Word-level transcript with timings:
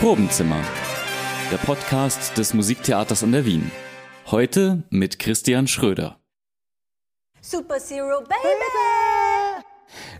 Probenzimmer, 0.00 0.64
der 1.52 1.58
Podcast 1.58 2.38
des 2.38 2.54
Musiktheaters 2.54 3.22
an 3.22 3.32
der 3.32 3.44
Wien. 3.44 3.70
Heute 4.30 4.82
mit 4.88 5.18
Christian 5.18 5.66
Schröder. 5.66 6.16
Super 7.42 7.76
Zero 7.76 8.20
Baby! 8.20 9.62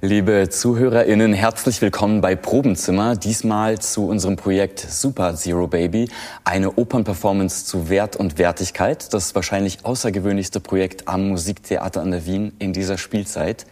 Liebe 0.03 0.51
ZuhörerInnen, 0.51 1.32
herzlich 1.32 1.80
willkommen 1.80 2.21
bei 2.21 2.37
Probenzimmer. 2.37 3.16
Diesmal 3.16 3.78
zu 3.78 4.06
unserem 4.06 4.37
Projekt 4.37 4.80
Super 4.80 5.35
Zero 5.35 5.66
Baby, 5.66 6.10
eine 6.44 6.72
Opernperformance 6.76 7.65
zu 7.65 7.88
Wert 7.88 8.17
und 8.17 8.37
Wertigkeit. 8.37 9.15
Das 9.15 9.35
wahrscheinlich 9.35 9.87
außergewöhnlichste 9.87 10.60
Projekt 10.60 11.08
am 11.08 11.31
Musiktheater 11.31 12.03
an 12.03 12.10
der 12.10 12.26
Wien 12.26 12.53
in 12.58 12.74
dieser 12.74 12.99
Spielzeit. 12.99 13.65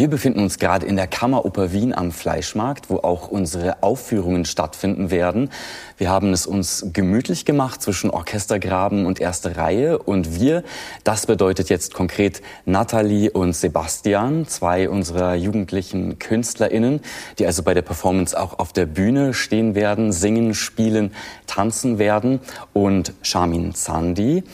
Wir 0.00 0.08
befinden 0.08 0.40
uns 0.40 0.58
gerade 0.58 0.86
in 0.86 0.96
der 0.96 1.06
Kammeroper 1.06 1.72
Wien 1.72 1.94
am 1.94 2.10
Fleischmarkt, 2.10 2.88
wo 2.88 3.00
auch 3.00 3.28
unsere 3.28 3.82
Aufführungen 3.82 4.46
stattfinden 4.46 5.10
werden. 5.10 5.50
Wir 5.98 6.08
haben 6.08 6.32
es 6.32 6.46
uns 6.46 6.86
gemütlich 6.94 7.44
gemacht 7.44 7.82
zwischen 7.82 8.08
Orchestergraben 8.08 9.04
und 9.04 9.20
erste 9.20 9.58
Reihe 9.58 9.98
und 9.98 10.40
wir, 10.40 10.64
das 11.04 11.26
bedeutet 11.26 11.68
jetzt 11.68 11.92
konkret 11.92 12.40
Nathalie 12.64 13.30
und 13.30 13.54
Sebastian, 13.54 14.46
zwei 14.46 14.88
unserer 14.88 15.34
jugendlichen 15.34 16.18
KünstlerInnen, 16.18 17.00
die 17.38 17.44
also 17.44 17.62
bei 17.62 17.74
der 17.74 17.82
Performance 17.82 18.40
auch 18.40 18.58
auf 18.58 18.72
der 18.72 18.86
Bühne 18.86 19.34
stehen 19.34 19.74
werden, 19.74 20.12
singen, 20.12 20.54
spielen, 20.54 21.12
tanzen 21.46 21.98
werden 21.98 22.40
und 22.72 23.12
Shamin 23.20 23.74
Zandi, 23.74 24.44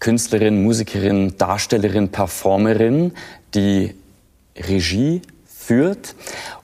Künstlerin, 0.00 0.64
Musikerin, 0.64 1.36
Darstellerin, 1.36 2.08
Performerin, 2.08 3.12
die 3.54 3.94
Regie 4.68 5.22
führt 5.70 6.16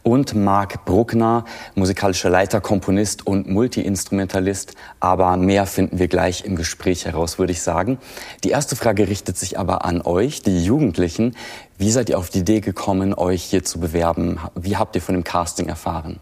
und 0.03 0.35
Marc 0.35 0.85
Bruckner, 0.85 1.45
musikalischer 1.77 2.29
Leiter, 2.29 2.61
Komponist 2.61 3.25
und 3.25 3.49
Multiinstrumentalist. 3.49 4.75
Aber 4.99 5.37
mehr 5.37 5.67
finden 5.67 5.99
wir 6.01 6.09
gleich 6.09 6.45
im 6.45 6.57
Gespräch 6.57 7.05
heraus, 7.05 7.39
würde 7.39 7.53
ich 7.53 7.63
sagen. 7.63 7.99
Die 8.43 8.51
erste 8.51 8.75
Frage 8.75 9.07
richtet 9.09 9.37
sich 9.37 9.59
aber 9.59 9.85
an 9.85 10.03
euch, 10.03 10.43
die 10.43 10.65
Jugendlichen. 10.65 11.37
Wie 11.79 11.91
seid 11.93 12.09
ihr 12.09 12.19
auf 12.19 12.31
die 12.31 12.41
Idee 12.41 12.61
gekommen, 12.61 13.15
euch 13.15 13.45
hier 13.45 13.63
zu 13.63 13.79
bewerben? 13.79 14.41
Wie 14.57 14.77
habt 14.77 14.97
ihr 14.97 15.03
von 15.03 15.15
dem 15.15 15.25
Casting 15.25 15.69
erfahren? 15.69 16.19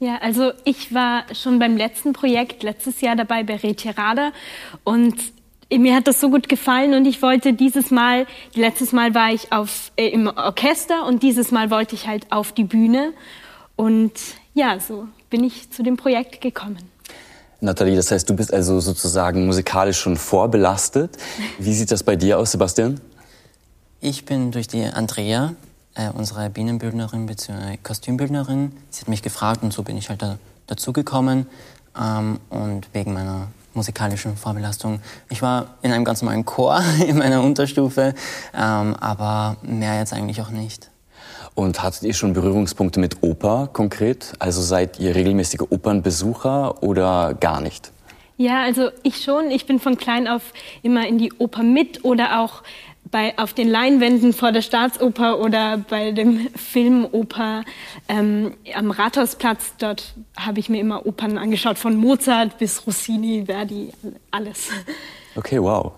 Ja, 0.00 0.18
also 0.22 0.52
ich 0.64 0.94
war 0.94 1.24
schon 1.34 1.58
beim 1.58 1.76
letzten 1.76 2.12
Projekt 2.12 2.62
letztes 2.62 3.00
Jahr 3.00 3.16
dabei 3.16 3.42
bei 3.42 3.56
Retirada 3.56 4.32
und 4.84 5.14
mir 5.70 5.94
hat 5.94 6.06
das 6.06 6.20
so 6.20 6.30
gut 6.30 6.48
gefallen 6.48 6.94
und 6.94 7.06
ich 7.06 7.22
wollte 7.22 7.52
dieses 7.52 7.90
Mal, 7.90 8.26
letztes 8.54 8.92
Mal 8.92 9.14
war 9.14 9.32
ich 9.32 9.52
auf, 9.52 9.92
äh, 9.96 10.08
im 10.08 10.28
Orchester 10.28 11.06
und 11.06 11.22
dieses 11.22 11.50
Mal 11.50 11.70
wollte 11.70 11.94
ich 11.94 12.06
halt 12.06 12.30
auf 12.30 12.52
die 12.52 12.64
Bühne. 12.64 13.12
Und 13.76 14.12
ja, 14.54 14.78
so 14.78 15.08
bin 15.30 15.44
ich 15.44 15.70
zu 15.70 15.82
dem 15.82 15.96
Projekt 15.96 16.40
gekommen. 16.40 16.78
Nathalie, 17.60 17.96
das 17.96 18.10
heißt, 18.10 18.28
du 18.28 18.36
bist 18.36 18.52
also 18.52 18.78
sozusagen 18.80 19.46
musikalisch 19.46 19.98
schon 19.98 20.16
vorbelastet. 20.16 21.16
Wie 21.58 21.74
sieht 21.74 21.90
das 21.90 22.02
bei 22.02 22.14
dir 22.14 22.38
aus, 22.38 22.52
Sebastian? 22.52 23.00
Ich 24.00 24.26
bin 24.26 24.50
durch 24.50 24.68
die 24.68 24.84
Andrea, 24.84 25.54
äh, 25.94 26.10
unsere 26.10 26.50
Bienenbildnerin 26.50 27.26
bzw. 27.26 27.78
Kostümbildnerin, 27.82 28.72
sie 28.90 29.00
hat 29.00 29.08
mich 29.08 29.22
gefragt 29.22 29.62
und 29.62 29.72
so 29.72 29.82
bin 29.82 29.96
ich 29.96 30.10
halt 30.10 30.20
da, 30.20 30.38
dazugekommen. 30.66 31.46
Ähm, 31.98 32.38
und 32.50 32.88
wegen 32.92 33.14
meiner 33.14 33.48
musikalischen 33.74 34.36
Vorbelastung. 34.36 35.00
Ich 35.30 35.42
war 35.42 35.74
in 35.82 35.92
einem 35.92 36.04
ganz 36.04 36.22
normalen 36.22 36.44
Chor 36.44 36.82
in 37.06 37.18
meiner 37.18 37.42
Unterstufe, 37.42 38.14
ähm, 38.54 38.94
aber 38.94 39.56
mehr 39.62 39.98
jetzt 39.98 40.12
eigentlich 40.12 40.40
auch 40.40 40.50
nicht. 40.50 40.90
Und 41.54 41.82
hattet 41.82 42.02
ihr 42.02 42.14
schon 42.14 42.32
Berührungspunkte 42.32 42.98
mit 42.98 43.22
Oper 43.22 43.68
konkret? 43.72 44.32
Also 44.40 44.60
seid 44.60 44.98
ihr 44.98 45.14
regelmäßige 45.14 45.62
Opernbesucher 45.70 46.82
oder 46.82 47.34
gar 47.34 47.60
nicht? 47.60 47.92
Ja, 48.36 48.62
also 48.62 48.90
ich 49.04 49.22
schon. 49.22 49.52
Ich 49.52 49.64
bin 49.66 49.78
von 49.78 49.96
klein 49.96 50.26
auf 50.26 50.42
immer 50.82 51.06
in 51.06 51.18
die 51.18 51.32
Oper 51.34 51.62
mit 51.62 52.04
oder 52.04 52.40
auch 52.40 52.64
bei, 53.14 53.38
auf 53.38 53.52
den 53.52 53.68
Leinwänden 53.68 54.32
vor 54.32 54.50
der 54.50 54.60
Staatsoper 54.60 55.38
oder 55.38 55.78
bei 55.88 56.10
dem 56.10 56.48
Filmoper 56.56 57.62
ähm, 58.08 58.54
am 58.74 58.90
Rathausplatz. 58.90 59.74
Dort 59.78 60.14
habe 60.36 60.58
ich 60.58 60.68
mir 60.68 60.80
immer 60.80 61.06
Opern 61.06 61.38
angeschaut, 61.38 61.78
von 61.78 61.96
Mozart 61.96 62.58
bis 62.58 62.84
Rossini, 62.84 63.44
Verdi, 63.46 63.92
alles. 64.32 64.68
Okay, 65.36 65.62
wow. 65.62 65.92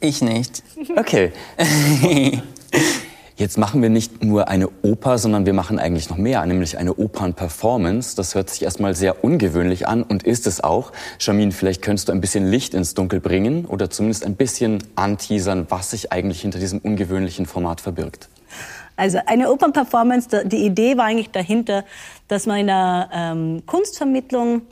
Ich 0.00 0.20
nicht. 0.20 0.64
Okay. 0.96 1.30
Jetzt 3.38 3.56
machen 3.56 3.80
wir 3.82 3.88
nicht 3.88 4.24
nur 4.24 4.48
eine 4.48 4.68
Oper, 4.82 5.16
sondern 5.16 5.46
wir 5.46 5.52
machen 5.52 5.78
eigentlich 5.78 6.10
noch 6.10 6.16
mehr, 6.16 6.44
nämlich 6.44 6.76
eine 6.76 6.94
Opernperformance. 6.94 8.16
Das 8.16 8.34
hört 8.34 8.50
sich 8.50 8.62
erstmal 8.64 8.96
sehr 8.96 9.22
ungewöhnlich 9.22 9.86
an 9.86 10.02
und 10.02 10.24
ist 10.24 10.48
es 10.48 10.64
auch. 10.64 10.90
Jamin, 11.20 11.52
vielleicht 11.52 11.80
könntest 11.80 12.08
du 12.08 12.12
ein 12.12 12.20
bisschen 12.20 12.50
Licht 12.50 12.74
ins 12.74 12.94
Dunkel 12.94 13.20
bringen 13.20 13.64
oder 13.64 13.90
zumindest 13.90 14.26
ein 14.26 14.34
bisschen 14.34 14.82
anteasern, 14.96 15.66
was 15.68 15.92
sich 15.92 16.10
eigentlich 16.10 16.40
hinter 16.40 16.58
diesem 16.58 16.80
ungewöhnlichen 16.80 17.46
Format 17.46 17.80
verbirgt. 17.80 18.28
Also 18.96 19.20
eine 19.26 19.52
Opernperformance, 19.52 20.44
die 20.44 20.66
Idee 20.66 20.96
war 20.96 21.04
eigentlich 21.04 21.30
dahinter, 21.30 21.84
dass 22.26 22.46
man 22.46 22.58
in 22.58 22.66
der 22.66 23.08
ähm, 23.12 23.62
Kunstvermittlung 23.66 24.62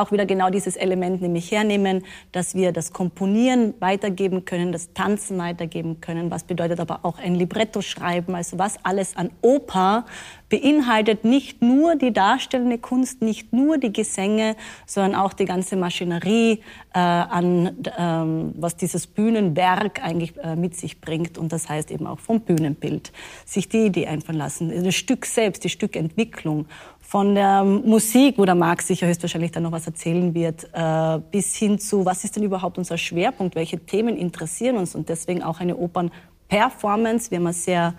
auch 0.00 0.12
wieder 0.12 0.26
genau 0.26 0.50
dieses 0.50 0.76
Element 0.76 1.22
nämlich 1.22 1.50
hernehmen, 1.52 2.04
dass 2.32 2.54
wir 2.54 2.72
das 2.72 2.92
Komponieren 2.92 3.74
weitergeben 3.80 4.44
können, 4.44 4.72
das 4.72 4.92
Tanzen 4.92 5.38
weitergeben 5.38 6.00
können, 6.00 6.30
was 6.30 6.44
bedeutet 6.44 6.80
aber 6.80 7.00
auch 7.02 7.18
ein 7.18 7.34
Libretto 7.34 7.82
schreiben, 7.82 8.34
also 8.34 8.58
was 8.58 8.76
alles 8.84 9.16
an 9.16 9.30
Oper 9.42 10.06
beinhaltet 10.50 11.24
nicht 11.24 11.62
nur 11.62 11.96
die 11.96 12.12
darstellende 12.12 12.76
Kunst, 12.76 13.22
nicht 13.22 13.52
nur 13.52 13.78
die 13.78 13.92
Gesänge, 13.92 14.56
sondern 14.84 15.14
auch 15.14 15.32
die 15.32 15.44
ganze 15.46 15.76
Maschinerie 15.76 16.60
äh, 16.92 16.98
an, 16.98 17.76
ähm, 17.96 18.52
was 18.56 18.76
dieses 18.76 19.06
Bühnenwerk 19.06 20.02
eigentlich 20.02 20.36
äh, 20.38 20.56
mit 20.56 20.76
sich 20.76 21.00
bringt. 21.00 21.38
Und 21.38 21.52
das 21.52 21.68
heißt 21.68 21.90
eben 21.92 22.06
auch 22.06 22.18
vom 22.18 22.40
Bühnenbild. 22.40 23.12
Sich 23.46 23.68
die 23.68 23.86
Idee 23.86 24.08
einfallen 24.08 24.38
lassen, 24.38 24.84
das 24.84 24.94
Stück 24.94 25.24
selbst, 25.24 25.62
die 25.64 25.68
Stückentwicklung 25.68 26.66
von 27.10 27.34
der 27.34 27.64
Musik, 27.64 28.38
wo 28.38 28.44
der 28.44 28.54
Marc 28.54 28.82
sicher 28.82 29.08
höchstwahrscheinlich 29.08 29.50
dann 29.50 29.64
noch 29.64 29.72
was 29.72 29.84
erzählen 29.84 30.32
wird, 30.32 30.70
äh, 30.72 31.18
bis 31.32 31.56
hin 31.56 31.80
zu, 31.80 32.04
was 32.04 32.22
ist 32.22 32.36
denn 32.36 32.44
überhaupt 32.44 32.78
unser 32.78 32.96
Schwerpunkt, 32.96 33.56
welche 33.56 33.80
Themen 33.80 34.16
interessieren 34.16 34.76
uns 34.76 34.94
und 34.94 35.08
deswegen 35.08 35.42
auch 35.42 35.58
eine 35.58 35.76
Opernperformance. 35.76 37.32
Wir 37.32 37.38
haben 37.38 37.48
ein 37.48 37.52
sehr 37.52 37.94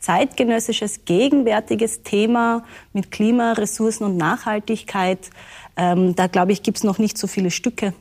zeitgenössisches, 0.00 1.04
gegenwärtiges 1.04 2.02
Thema 2.02 2.64
mit 2.92 3.12
Klima, 3.12 3.52
Ressourcen 3.52 4.02
und 4.02 4.16
Nachhaltigkeit. 4.16 5.30
Ähm, 5.76 6.16
da 6.16 6.26
glaube 6.26 6.50
ich, 6.50 6.64
gibt 6.64 6.78
es 6.78 6.84
noch 6.84 6.98
nicht 6.98 7.16
so 7.16 7.28
viele 7.28 7.52
Stücke. 7.52 7.94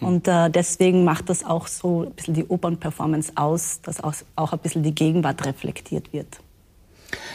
Mhm. 0.00 0.06
Und 0.06 0.28
äh, 0.28 0.48
deswegen 0.48 1.02
macht 1.02 1.28
das 1.28 1.44
auch 1.44 1.66
so 1.66 2.04
ein 2.04 2.12
bisschen 2.12 2.34
die 2.34 2.44
Opernperformance 2.44 3.32
aus, 3.34 3.80
dass 3.82 4.00
auch, 4.04 4.14
auch 4.36 4.52
ein 4.52 4.60
bisschen 4.60 4.84
die 4.84 4.94
Gegenwart 4.94 5.44
reflektiert 5.44 6.12
wird. 6.12 6.38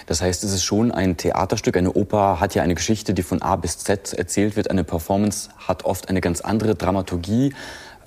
Das 0.05 0.21
heißt, 0.21 0.43
es 0.43 0.53
ist 0.53 0.63
schon 0.63 0.91
ein 0.91 1.17
Theaterstück. 1.17 1.77
Eine 1.77 1.93
Oper 1.93 2.39
hat 2.39 2.55
ja 2.55 2.63
eine 2.63 2.75
Geschichte, 2.75 3.13
die 3.13 3.23
von 3.23 3.41
A 3.41 3.55
bis 3.55 3.77
Z 3.79 4.13
erzählt 4.13 4.55
wird. 4.55 4.69
Eine 4.69 4.83
Performance 4.83 5.49
hat 5.57 5.85
oft 5.85 6.09
eine 6.09 6.21
ganz 6.21 6.41
andere 6.41 6.75
Dramaturgie, 6.75 7.53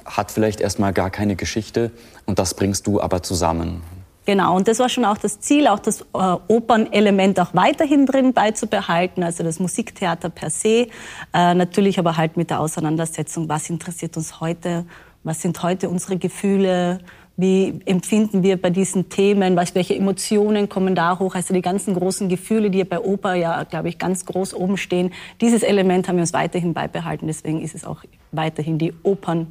hat 0.05 0.31
vielleicht 0.31 0.61
erstmal 0.61 0.93
gar 0.93 1.11
keine 1.11 1.37
Geschichte. 1.37 1.91
Und 2.27 2.39
das 2.39 2.55
bringst 2.55 2.87
du 2.87 3.01
aber 3.01 3.23
zusammen. 3.23 3.83
Genau, 4.27 4.55
und 4.55 4.69
das 4.69 4.79
war 4.79 4.89
schon 4.89 5.05
auch 5.07 5.17
das 5.17 5.41
Ziel, 5.41 5.67
auch 5.67 5.79
das 5.79 6.03
äh, 6.03 6.37
Opernelement 6.47 7.41
auch 7.41 7.55
weiterhin 7.55 8.05
drin 8.07 8.33
beizubehalten, 8.33 9.25
also 9.25 9.43
das 9.43 9.59
Musiktheater 9.59 10.29
per 10.29 10.51
se, 10.51 10.89
äh, 11.33 11.55
natürlich 11.55 11.99
aber 11.99 12.17
halt 12.17 12.37
mit 12.37 12.51
der 12.51 12.61
Auseinandersetzung, 12.61 13.49
was 13.49 13.71
interessiert 13.71 14.17
uns 14.17 14.41
heute, 14.41 14.85
was 15.25 15.41
sind 15.41 15.63
heute 15.63 15.89
unsere 15.89 16.19
Gefühle, 16.19 17.01
wie 17.37 17.81
empfinden 17.87 18.43
wir 18.43 18.61
bei 18.61 18.71
diesen 18.71 19.09
Themen? 19.09 19.57
Was, 19.57 19.75
welche 19.75 19.95
Emotionen 19.95 20.69
kommen 20.69 20.95
da 20.95 21.19
hoch? 21.19 21.35
Also 21.35 21.55
die 21.55 21.63
ganzen 21.63 21.95
großen 21.95 22.29
Gefühle, 22.29 22.71
die 22.71 22.85
bei 22.85 23.01
Oper 23.01 23.35
ja, 23.35 23.65
glaube 23.65 23.89
ich, 23.89 23.99
ganz 23.99 24.27
groß 24.27 24.55
oben 24.55 24.77
stehen. 24.77 25.13
Dieses 25.41 25.63
Element 25.63 26.07
haben 26.09 26.17
wir 26.17 26.23
uns 26.23 26.33
weiterhin 26.33 26.75
beibehalten. 26.75 27.27
Deswegen 27.27 27.63
ist 27.63 27.75
es 27.75 27.85
auch 27.85 28.05
weiterhin 28.33 28.79
die 28.79 28.93
Opern 29.03 29.47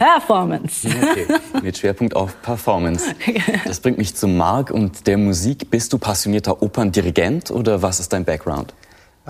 Performance. 0.00 0.88
Okay, 0.88 1.26
mit 1.62 1.76
Schwerpunkt 1.76 2.16
auf 2.16 2.40
Performance. 2.40 3.14
Das 3.66 3.80
bringt 3.80 3.98
mich 3.98 4.14
zu 4.14 4.28
Marc 4.28 4.70
und 4.70 5.06
der 5.06 5.18
Musik. 5.18 5.70
Bist 5.70 5.92
du 5.92 5.98
passionierter 5.98 6.62
Operndirigent 6.62 7.50
oder 7.50 7.82
was 7.82 8.00
ist 8.00 8.10
dein 8.14 8.24
Background? 8.24 8.72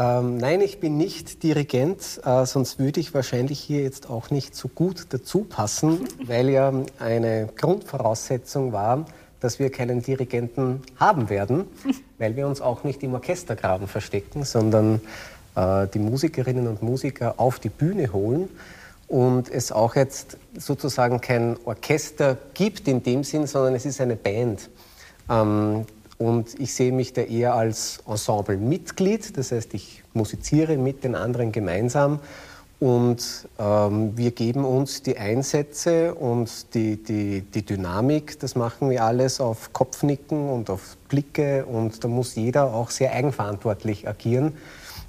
Ähm, 0.01 0.39
nein, 0.39 0.63
ich 0.63 0.81
bin 0.81 0.97
nicht 0.97 1.43
Dirigent, 1.43 2.23
äh, 2.25 2.47
sonst 2.47 2.79
würde 2.79 3.01
ich 3.01 3.13
wahrscheinlich 3.13 3.61
hier 3.61 3.83
jetzt 3.83 4.09
auch 4.09 4.31
nicht 4.31 4.55
so 4.55 4.69
gut 4.69 5.09
dazu 5.11 5.45
passen, 5.45 6.09
weil 6.27 6.49
ja 6.49 6.73
eine 6.99 7.51
Grundvoraussetzung 7.55 8.73
war, 8.73 9.05
dass 9.41 9.59
wir 9.59 9.71
keinen 9.71 10.01
Dirigenten 10.01 10.81
haben 10.97 11.29
werden, 11.29 11.67
weil 12.19 12.35
wir 12.35 12.47
uns 12.47 12.63
auch 12.63 12.83
nicht 12.83 13.03
im 13.03 13.13
Orchestergraben 13.13 13.89
verstecken, 13.89 14.45
sondern 14.45 15.03
äh, 15.55 15.87
die 15.89 15.99
Musikerinnen 15.99 16.67
und 16.67 16.83
Musiker 16.83 17.35
auf 17.37 17.59
die 17.59 17.69
Bühne 17.69 18.11
holen 18.15 18.49
und 19.07 19.51
es 19.51 19.71
auch 19.71 19.97
jetzt 19.97 20.39
sozusagen 20.57 21.21
kein 21.21 21.59
Orchester 21.67 22.39
gibt 22.55 22.89
in 22.89 23.03
dem 23.03 23.23
Sinn, 23.23 23.47
sondern 23.47 23.75
es 23.75 23.85
ist 23.85 24.01
eine 24.01 24.17
Band. 24.17 24.71
Ähm, 25.29 25.85
Und 26.21 26.61
ich 26.61 26.75
sehe 26.75 26.93
mich 26.93 27.15
da 27.15 27.23
eher 27.23 27.55
als 27.55 28.01
Ensemble-Mitglied, 28.07 29.39
das 29.39 29.53
heißt, 29.53 29.73
ich 29.73 30.03
musiziere 30.13 30.77
mit 30.77 31.03
den 31.03 31.15
anderen 31.15 31.51
gemeinsam 31.51 32.21
und 32.79 33.49
ähm, 33.59 34.13
wir 34.19 34.31
geben 34.31 34.67
uns 34.67 35.03
die 35.03 35.17
Einsätze 35.17 36.15
und 36.15 36.75
die, 36.75 37.03
die, 37.03 37.41
die 37.41 37.65
Dynamik, 37.65 38.39
das 38.39 38.55
machen 38.55 38.91
wir 38.91 39.03
alles 39.03 39.41
auf 39.41 39.73
Kopfnicken 39.73 40.51
und 40.51 40.69
auf 40.69 40.99
Blicke 41.09 41.65
und 41.65 42.05
da 42.05 42.09
muss 42.09 42.35
jeder 42.35 42.75
auch 42.75 42.91
sehr 42.91 43.13
eigenverantwortlich 43.15 44.07
agieren. 44.07 44.53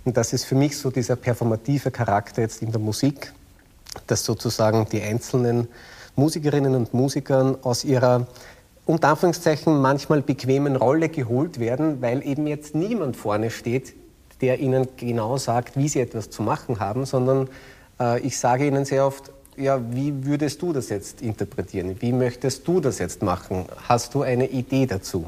Und 0.06 0.16
das 0.16 0.32
ist 0.32 0.46
für 0.46 0.56
mich 0.56 0.78
so 0.78 0.92
dieser 0.92 1.18
performative 1.18 1.92
Charakter 1.92 2.42
jetzt 2.42 2.62
in 2.62 2.72
der 2.72 2.80
Musik, 2.80 3.34
dass 4.08 4.24
sozusagen 4.24 4.88
die 4.90 5.02
einzelnen 5.02 5.68
Musikerinnen 6.16 6.74
und 6.74 6.94
Musikern 6.94 7.58
aus 7.64 7.84
ihrer 7.84 8.28
unter 8.86 9.10
Anführungszeichen 9.10 9.80
manchmal 9.82 10.22
bequemen 10.22 10.76
Rolle 10.76 11.10
geholt 11.10 11.60
werden, 11.60 12.02
weil 12.02 12.26
eben 12.26 12.48
jetzt 12.48 12.76
niemand 12.76 13.16
vorne 13.16 13.52
steht, 13.52 13.94
der 14.42 14.60
ihnen 14.60 14.88
genau 14.98 15.38
sagt, 15.38 15.78
wie 15.78 15.88
sie 15.88 16.00
etwas 16.00 16.30
zu 16.30 16.42
machen 16.42 16.80
haben, 16.80 17.06
sondern 17.06 17.48
äh, 18.00 18.20
ich 18.22 18.38
sage 18.38 18.66
ihnen 18.66 18.86
sehr 18.86 19.06
oft, 19.06 19.32
ja, 19.58 19.80
wie 19.92 20.26
würdest 20.26 20.62
du 20.62 20.74
das 20.74 20.90
jetzt 20.90 21.22
interpretieren? 21.22 21.98
Wie 22.00 22.12
möchtest 22.12 22.68
du 22.68 22.80
das 22.80 23.00
jetzt 23.00 23.22
machen? 23.22 23.66
Hast 23.88 24.16
du 24.16 24.24
eine 24.24 24.48
Idee 24.48 24.86
dazu? 24.86 25.26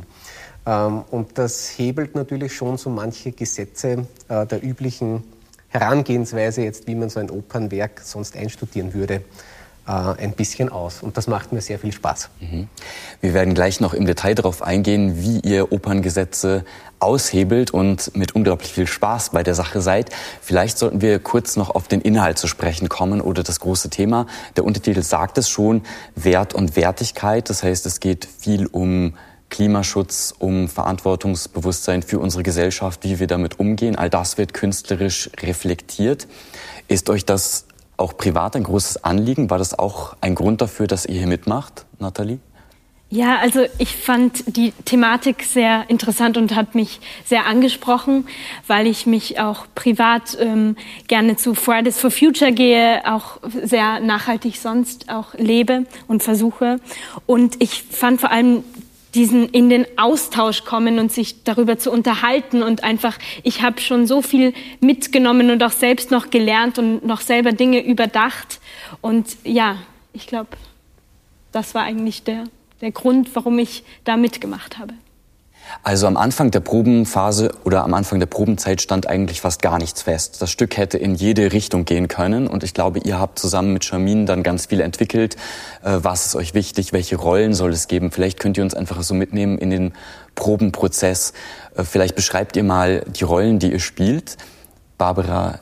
Ähm, 0.66 1.04
und 1.12 1.38
das 1.38 1.78
hebelt 1.78 2.16
natürlich 2.16 2.56
schon 2.56 2.78
so 2.78 2.90
manche 2.90 3.32
Gesetze 3.32 4.08
äh, 4.30 4.46
der 4.46 4.64
üblichen 4.64 5.24
Herangehensweise 5.68 6.62
jetzt, 6.62 6.88
wie 6.88 6.96
man 6.96 7.10
so 7.10 7.20
ein 7.20 7.30
Opernwerk 7.30 8.02
sonst 8.02 8.38
einstudieren 8.38 8.94
würde, 8.94 9.22
ein 9.86 10.32
bisschen 10.32 10.70
aus. 10.70 11.04
Und 11.04 11.18
das 11.18 11.28
macht 11.28 11.52
mir 11.52 11.62
sehr 11.62 11.78
viel 11.78 11.92
Spaß. 11.92 12.30
Mhm. 12.40 12.70
Wir 13.20 13.34
werden 13.34 13.54
gleich 13.54 13.82
noch 13.82 13.94
im 13.94 14.06
Detail 14.06 14.34
darauf 14.34 14.62
eingehen, 14.62 15.22
wie 15.22 15.40
ihr 15.40 15.74
Operngesetze 15.74 16.64
aushebelt 17.00 17.72
und 17.72 18.16
mit 18.16 18.34
unglaublich 18.34 18.72
viel 18.72 18.88
Spaß 18.88 19.32
bei 19.32 19.44
der 19.44 19.56
Sache 19.56 19.82
seid. 19.82 20.10
Vielleicht 20.42 20.78
sollten 20.78 21.02
wir 21.02 21.20
kurz 21.20 21.58
noch 21.58 21.70
auf 21.70 21.90
den 21.90 22.00
Inhalt 22.00 22.38
zu 22.38 22.48
sprechen 22.48 22.88
kommen 22.88 23.20
oder 23.20 23.44
das 23.44 23.60
große 23.60 23.90
Thema. 23.90 24.26
Der 24.56 24.64
Untertitel 24.64 25.04
sagt 25.04 25.38
es 25.38 25.50
schon, 25.50 25.82
Wert 26.16 26.54
und 26.54 26.78
Wertigkeit. 26.78 27.50
Das 27.50 27.62
heißt, 27.62 27.86
es 27.86 28.00
geht 28.00 28.26
viel 28.40 28.68
um 28.68 29.16
Klimaschutz, 29.50 30.34
um 30.40 30.70
Verantwortungsbewusstsein 30.70 32.04
für 32.04 32.20
unsere 32.20 32.42
Gesellschaft, 32.42 33.04
wie 33.04 33.20
wir 33.20 33.28
damit 33.28 33.60
umgehen. 33.60 33.98
All 33.98 34.10
das 34.10 34.38
wird 34.38 34.54
künstlerisch 34.54 35.30
reflektiert. 35.42 36.28
Ist 36.88 37.10
euch 37.10 37.26
das 37.26 37.66
auch 37.98 38.18
privat 38.18 38.56
ein 38.56 38.64
großes 38.64 39.04
Anliegen? 39.04 39.50
War 39.50 39.58
das 39.58 39.78
auch 39.78 40.16
ein 40.22 40.36
Grund 40.36 40.62
dafür, 40.62 40.88
dass 40.88 41.06
ihr 41.06 41.18
hier 41.20 41.28
mitmacht, 41.28 41.86
Nathalie? 42.00 42.40
Ja, 43.16 43.38
also 43.38 43.66
ich 43.78 43.96
fand 43.96 44.58
die 44.58 44.72
Thematik 44.86 45.44
sehr 45.44 45.88
interessant 45.88 46.36
und 46.36 46.56
hat 46.56 46.74
mich 46.74 47.00
sehr 47.24 47.46
angesprochen, 47.46 48.26
weil 48.66 48.88
ich 48.88 49.06
mich 49.06 49.40
auch 49.40 49.68
privat 49.76 50.36
ähm, 50.40 50.76
gerne 51.08 51.36
zu 51.36 51.54
Fridays 51.54 52.00
for 52.00 52.10
Future 52.10 52.52
gehe, 52.52 53.04
auch 53.06 53.38
sehr 53.64 54.00
nachhaltig 54.00 54.58
sonst 54.58 55.10
auch 55.10 55.36
lebe 55.36 55.86
und 56.08 56.24
versuche. 56.24 56.80
Und 57.28 57.62
ich 57.62 57.84
fand 57.84 58.20
vor 58.20 58.32
allem 58.32 58.64
diesen 59.16 59.48
in 59.50 59.70
den 59.70 59.86
Austausch 59.98 60.64
kommen 60.64 61.00
und 61.00 61.12
sich 61.12 61.44
darüber 61.44 61.78
zu 61.78 61.92
unterhalten 61.92 62.64
und 62.64 62.84
einfach, 62.84 63.18
ich 63.44 63.62
habe 63.62 63.80
schon 63.80 64.08
so 64.08 64.22
viel 64.22 64.54
mitgenommen 64.80 65.52
und 65.52 65.64
auch 65.64 65.72
selbst 65.72 66.12
noch 66.12 66.30
gelernt 66.30 66.80
und 66.80 67.06
noch 67.06 67.22
selber 67.22 67.52
Dinge 67.52 67.86
überdacht. 67.86 68.60
Und 69.02 69.38
ja, 69.44 69.78
ich 70.14 70.28
glaube, 70.28 70.50
das 71.52 71.76
war 71.76 71.84
eigentlich 71.84 72.24
der, 72.24 72.46
der 72.82 72.92
Grund, 72.92 73.30
warum 73.36 73.60
ich 73.60 73.84
da 74.04 74.18
mitgemacht 74.18 74.80
habe. 74.80 74.94
Also 75.82 76.08
am 76.08 76.18
Anfang 76.18 76.52
der 76.52 76.60
Probenphase 76.60 77.52
oder 77.64 77.84
am 77.84 77.94
Anfang 77.94 78.20
der 78.20 78.28
Probenzeit 78.28 78.82
stand 78.82 79.08
eigentlich 79.08 79.42
fast 79.42 79.62
gar 79.62 79.78
nichts 79.80 80.04
fest. 80.04 80.42
Das 80.42 80.52
Stück 80.52 80.78
hätte 80.78 80.98
in 80.98 81.16
jede 81.16 81.52
Richtung 81.52 81.86
gehen 81.86 82.08
können 82.08 82.48
und 82.48 82.64
ich 82.64 82.74
glaube, 82.74 83.00
ihr 83.00 83.20
habt 83.20 83.40
zusammen 83.40 83.74
mit 83.74 83.84
Charmin 83.84 84.26
dann 84.26 84.44
ganz 84.44 84.68
viel 84.68 84.82
entwickelt. 84.82 85.36
Äh, 85.84 86.00
was 86.02 86.28
ist 86.28 86.36
euch 86.36 86.54
wichtig? 86.54 86.94
Welche 86.94 87.16
Rollen 87.16 87.54
soll 87.54 87.72
es 87.72 87.88
geben? 87.88 88.12
Vielleicht 88.12 88.40
könnt 88.40 88.58
ihr 88.58 88.64
uns 88.64 88.74
einfach 88.74 89.02
so 89.04 89.14
mitnehmen 89.14 89.58
in 89.58 89.70
den 89.70 89.94
Probenprozess. 90.36 91.34
Äh, 91.76 91.84
vielleicht 91.84 92.16
beschreibt 92.16 92.56
ihr 92.56 92.64
mal 92.64 93.04
die 93.08 93.24
Rollen, 93.24 93.60
die 93.60 93.72
ihr 93.72 93.80
spielt. 93.80 94.38
Barbara 94.98 95.60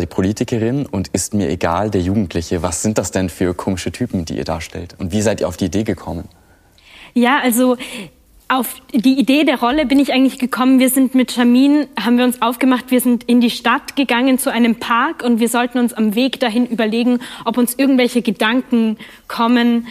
die 0.00 0.06
Politikerin 0.06 0.86
und 0.86 1.08
ist 1.08 1.34
mir 1.34 1.50
egal, 1.50 1.90
der 1.90 2.00
Jugendliche. 2.00 2.62
Was 2.62 2.80
sind 2.80 2.96
das 2.96 3.10
denn 3.10 3.28
für 3.28 3.52
komische 3.54 3.92
Typen, 3.92 4.24
die 4.24 4.38
ihr 4.38 4.44
darstellt? 4.44 4.94
Und 4.98 5.12
wie 5.12 5.20
seid 5.20 5.40
ihr 5.40 5.48
auf 5.48 5.58
die 5.58 5.66
Idee 5.66 5.84
gekommen? 5.84 6.28
Ja, 7.12 7.40
also 7.42 7.76
auf 8.52 8.82
die 8.92 9.18
Idee 9.18 9.44
der 9.44 9.60
Rolle 9.60 9.86
bin 9.86 9.98
ich 9.98 10.12
eigentlich 10.12 10.38
gekommen. 10.38 10.78
Wir 10.78 10.90
sind 10.90 11.14
mit 11.14 11.34
Jamin, 11.34 11.86
haben 11.98 12.18
wir 12.18 12.24
uns 12.26 12.42
aufgemacht, 12.42 12.90
wir 12.90 13.00
sind 13.00 13.24
in 13.24 13.40
die 13.40 13.48
Stadt 13.48 13.96
gegangen 13.96 14.38
zu 14.38 14.52
einem 14.52 14.74
Park 14.74 15.24
und 15.24 15.40
wir 15.40 15.48
sollten 15.48 15.78
uns 15.78 15.94
am 15.94 16.14
Weg 16.14 16.38
dahin 16.38 16.66
überlegen, 16.66 17.20
ob 17.46 17.56
uns 17.56 17.74
irgendwelche 17.74 18.20
Gedanken 18.20 18.98
kommen, 19.26 19.86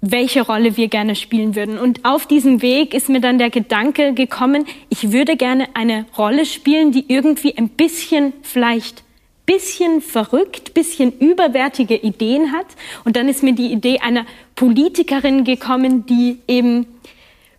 welche 0.00 0.42
Rolle 0.42 0.76
wir 0.76 0.86
gerne 0.86 1.16
spielen 1.16 1.56
würden. 1.56 1.78
Und 1.78 2.04
auf 2.04 2.26
diesem 2.26 2.62
Weg 2.62 2.94
ist 2.94 3.08
mir 3.08 3.20
dann 3.20 3.38
der 3.38 3.50
Gedanke 3.50 4.14
gekommen, 4.14 4.66
ich 4.88 5.10
würde 5.10 5.36
gerne 5.36 5.66
eine 5.74 6.06
Rolle 6.16 6.46
spielen, 6.46 6.92
die 6.92 7.06
irgendwie 7.08 7.58
ein 7.58 7.70
bisschen 7.70 8.34
vielleicht 8.42 9.02
bisschen 9.46 10.00
verrückt, 10.00 10.74
bisschen 10.74 11.12
überwertige 11.18 11.94
Ideen 11.94 12.52
hat. 12.52 12.66
Und 13.04 13.16
dann 13.16 13.28
ist 13.28 13.42
mir 13.42 13.54
die 13.54 13.72
Idee 13.72 14.00
einer 14.00 14.26
Politikerin 14.56 15.44
gekommen, 15.44 16.04
die 16.06 16.38
eben 16.48 16.86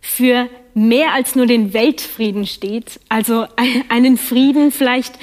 für 0.00 0.48
mehr 0.74 1.12
als 1.12 1.34
nur 1.34 1.46
den 1.46 1.72
Weltfrieden 1.72 2.46
steht. 2.46 3.00
Also 3.08 3.46
einen 3.88 4.16
Frieden 4.16 4.70
vielleicht, 4.70 5.18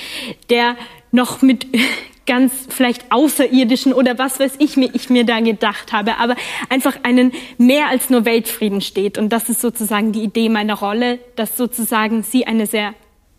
der 0.50 0.76
noch 1.12 1.42
mit 1.42 1.68
ganz 2.28 2.54
vielleicht 2.70 3.12
außerirdischen 3.12 3.94
oder 3.94 4.18
was 4.18 4.40
weiß 4.40 4.54
ich 4.58 4.78
mir, 4.78 4.90
ich 4.94 5.10
mir 5.10 5.26
da 5.26 5.40
gedacht 5.40 5.94
habe, 5.94 6.18
aber 6.18 6.36
einfach 6.70 6.98
einen 7.04 7.32
mehr 7.58 7.88
als 7.88 8.10
nur 8.10 8.26
Weltfrieden 8.26 8.82
steht. 8.82 9.18
Und 9.18 9.30
das 9.30 9.48
ist 9.50 9.62
sozusagen 9.62 10.12
die 10.12 10.24
Idee 10.24 10.50
meiner 10.50 10.74
Rolle, 10.74 11.20
dass 11.36 11.56
sozusagen 11.56 12.24
sie 12.24 12.48
eine 12.48 12.66
sehr, 12.66 12.96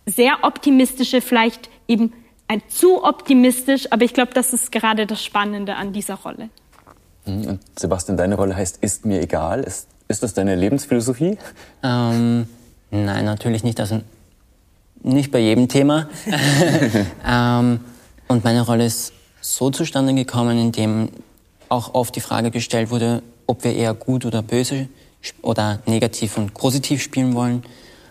sehr 0.07 0.39
optimistische, 0.43 1.21
vielleicht 1.21 1.69
eben 1.89 2.13
ein 2.49 2.63
zu 2.69 3.03
optimistisch, 3.03 3.91
aber 3.91 4.05
ich 4.05 4.15
glaube, 4.15 4.33
das 4.33 4.53
ist 4.53 4.71
gerade 4.71 5.07
das 5.07 5.23
Spannende 5.25 5.75
an 5.75 5.93
dieser 5.93 6.15
Rolle. 6.15 6.49
Mhm. 7.25 7.47
Und 7.47 7.61
Sebastian, 7.79 8.17
deine 8.17 8.37
Rolle 8.37 8.57
heißt, 8.57 8.83
ist 8.83 9.05
mir 9.05 9.21
egal. 9.21 9.65
Ist 9.65 9.89
ist 10.09 10.23
das 10.23 10.35
deine 10.35 10.55
Lebensphilosophie? 10.55 11.39
Ähm, 11.83 12.47
nein, 12.91 13.25
natürlich 13.25 13.65
nicht. 13.65 13.81
Also 13.81 14.03
nicht 15.03 15.31
bei 15.31 15.39
jedem 15.41 15.69
Thema. 15.69 16.09
ähm, 17.27 17.81
und 18.29 18.45
meine 18.45 18.63
Rolle 18.63 18.87
ist 18.87 19.13
so 19.41 19.71
zustande 19.71 20.15
gekommen, 20.15 20.59
indem 20.59 21.09
auch 21.69 21.95
oft 21.95 22.15
die 22.17 22.21
Frage 22.21 22.51
gestellt 22.51 22.91
wurde, 22.91 23.23
ob 23.47 23.65
wir 23.65 23.75
eher 23.75 23.95
gut 23.95 24.25
oder 24.25 24.43
böse 24.43 24.89
oder 25.43 25.81
negativ 25.87 26.37
und 26.37 26.55
positiv 26.55 27.03
spielen 27.03 27.35
wollen. 27.35 27.65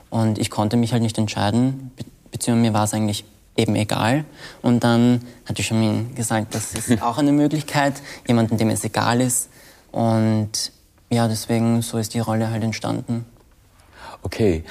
Und 0.09 0.37
ich 0.37 0.49
konnte 0.49 0.77
mich 0.77 0.91
halt 0.93 1.01
nicht 1.01 1.17
entscheiden, 1.17 1.91
be 1.95 2.05
beziehungsweise 2.31 2.69
mir 2.69 2.73
war 2.73 2.83
es 2.83 2.93
eigentlich 2.93 3.23
eben 3.55 3.75
egal. 3.75 4.25
Und 4.61 4.83
dann 4.83 5.21
hatte 5.45 5.61
ich 5.61 5.67
schon 5.67 6.13
gesagt, 6.15 6.53
das 6.53 6.73
ist 6.73 7.01
auch 7.01 7.17
eine 7.17 7.31
Möglichkeit, 7.31 7.93
jemanden, 8.27 8.57
dem 8.57 8.69
es 8.69 8.83
egal 8.83 9.21
ist. 9.21 9.49
Und 9.91 10.71
ja, 11.09 11.27
deswegen, 11.27 11.81
so 11.81 11.97
ist 11.97 12.13
die 12.13 12.19
Rolle 12.19 12.49
halt 12.49 12.63
entstanden. 12.63 13.25
Okay. 14.21 14.63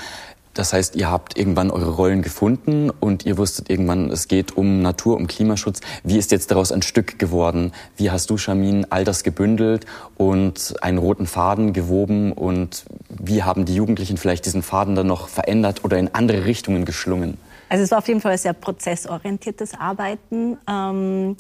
Das 0.55 0.73
heißt, 0.73 0.95
ihr 0.95 1.11
habt 1.11 1.37
irgendwann 1.37 1.73
eure 1.73 1.91
Rollen 1.91 2.23
gefunden 2.23 2.91
und 2.91 3.27
ihr 3.27 3.37
wusstet 3.39 3.69
irgendwann, 3.69 4.11
es 4.11 4.29
geht 4.29 4.57
um 4.57 4.83
Natur, 4.83 5.17
um 5.17 5.27
Klimaschutz. 5.27 5.81
Wie 6.05 6.17
ist 6.17 6.31
jetzt 6.31 6.53
daraus 6.53 6.71
ein 6.71 6.83
Stück 6.83 7.19
geworden? 7.19 7.73
Wie 7.97 8.13
hast 8.13 8.31
du, 8.31 8.39
Shamin, 8.39 8.87
all 8.91 9.03
das 9.03 9.25
gebündelt 9.25 9.85
und 10.17 10.77
einen 10.81 10.99
roten 10.99 11.27
Faden 11.27 11.73
gewoben? 11.73 12.31
Und 12.31 12.85
wie 13.09 13.43
haben 13.43 13.65
die 13.65 13.75
Jugendlichen 13.75 14.17
vielleicht 14.17 14.47
diesen 14.47 14.63
Faden 14.63 14.95
dann 14.95 15.09
noch 15.09 15.27
verändert 15.27 15.85
oder 15.85 15.99
in 15.99 16.15
andere 16.15 16.45
Richtungen 16.45 16.85
geschlungen? 16.85 17.37
Also 17.69 17.83
es 17.83 17.91
war 17.91 17.99
auf 17.99 18.07
jeden 18.07 18.21
Fall 18.21 18.33
ein 18.33 18.39
sehr 18.39 18.53
prozessorientiertes 18.53 19.75
Arbeiten, 19.75 20.57
ähm, 20.71 21.37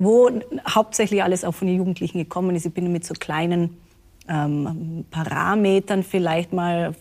wo 0.00 0.28
hauptsächlich 0.68 1.22
alles 1.22 1.44
auch 1.44 1.54
von 1.54 1.68
den 1.68 1.76
Jugendlichen 1.76 2.18
gekommen 2.18 2.56
ist. 2.56 2.66
Ich 2.66 2.74
bin 2.74 2.90
mit 2.90 3.06
so 3.06 3.14
kleinen 3.14 3.76
ähm, 4.28 5.04
Parametern 5.10 6.02
vielleicht 6.02 6.52
mal 6.52 6.94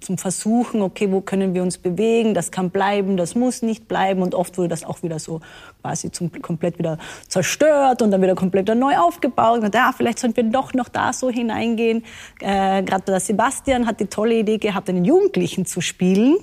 zum 0.00 0.18
Versuchen, 0.18 0.82
okay, 0.82 1.10
wo 1.10 1.20
können 1.20 1.54
wir 1.54 1.62
uns 1.62 1.78
bewegen, 1.78 2.34
das 2.34 2.50
kann 2.50 2.70
bleiben, 2.70 3.16
das 3.16 3.34
muss 3.34 3.62
nicht 3.62 3.88
bleiben. 3.88 4.22
Und 4.22 4.34
oft 4.34 4.56
wurde 4.58 4.68
das 4.68 4.84
auch 4.84 5.02
wieder 5.02 5.18
so 5.18 5.40
quasi 5.82 6.10
zum, 6.10 6.30
komplett 6.42 6.78
wieder 6.78 6.98
zerstört 7.28 8.02
und 8.02 8.10
dann 8.10 8.22
wieder 8.22 8.34
komplett 8.34 8.74
neu 8.74 8.96
aufgebaut. 8.96 9.62
Und 9.62 9.74
ja, 9.74 9.92
vielleicht 9.96 10.18
sollten 10.18 10.36
wir 10.36 10.44
doch 10.44 10.74
noch 10.74 10.88
da 10.88 11.12
so 11.12 11.30
hineingehen. 11.30 12.04
Äh, 12.40 12.82
Gerade 12.82 13.04
der 13.04 13.20
Sebastian 13.20 13.86
hat 13.86 14.00
die 14.00 14.06
tolle 14.06 14.36
Idee 14.36 14.58
gehabt, 14.58 14.88
einen 14.88 15.04
Jugendlichen 15.04 15.66
zu 15.66 15.80
spielen 15.80 16.36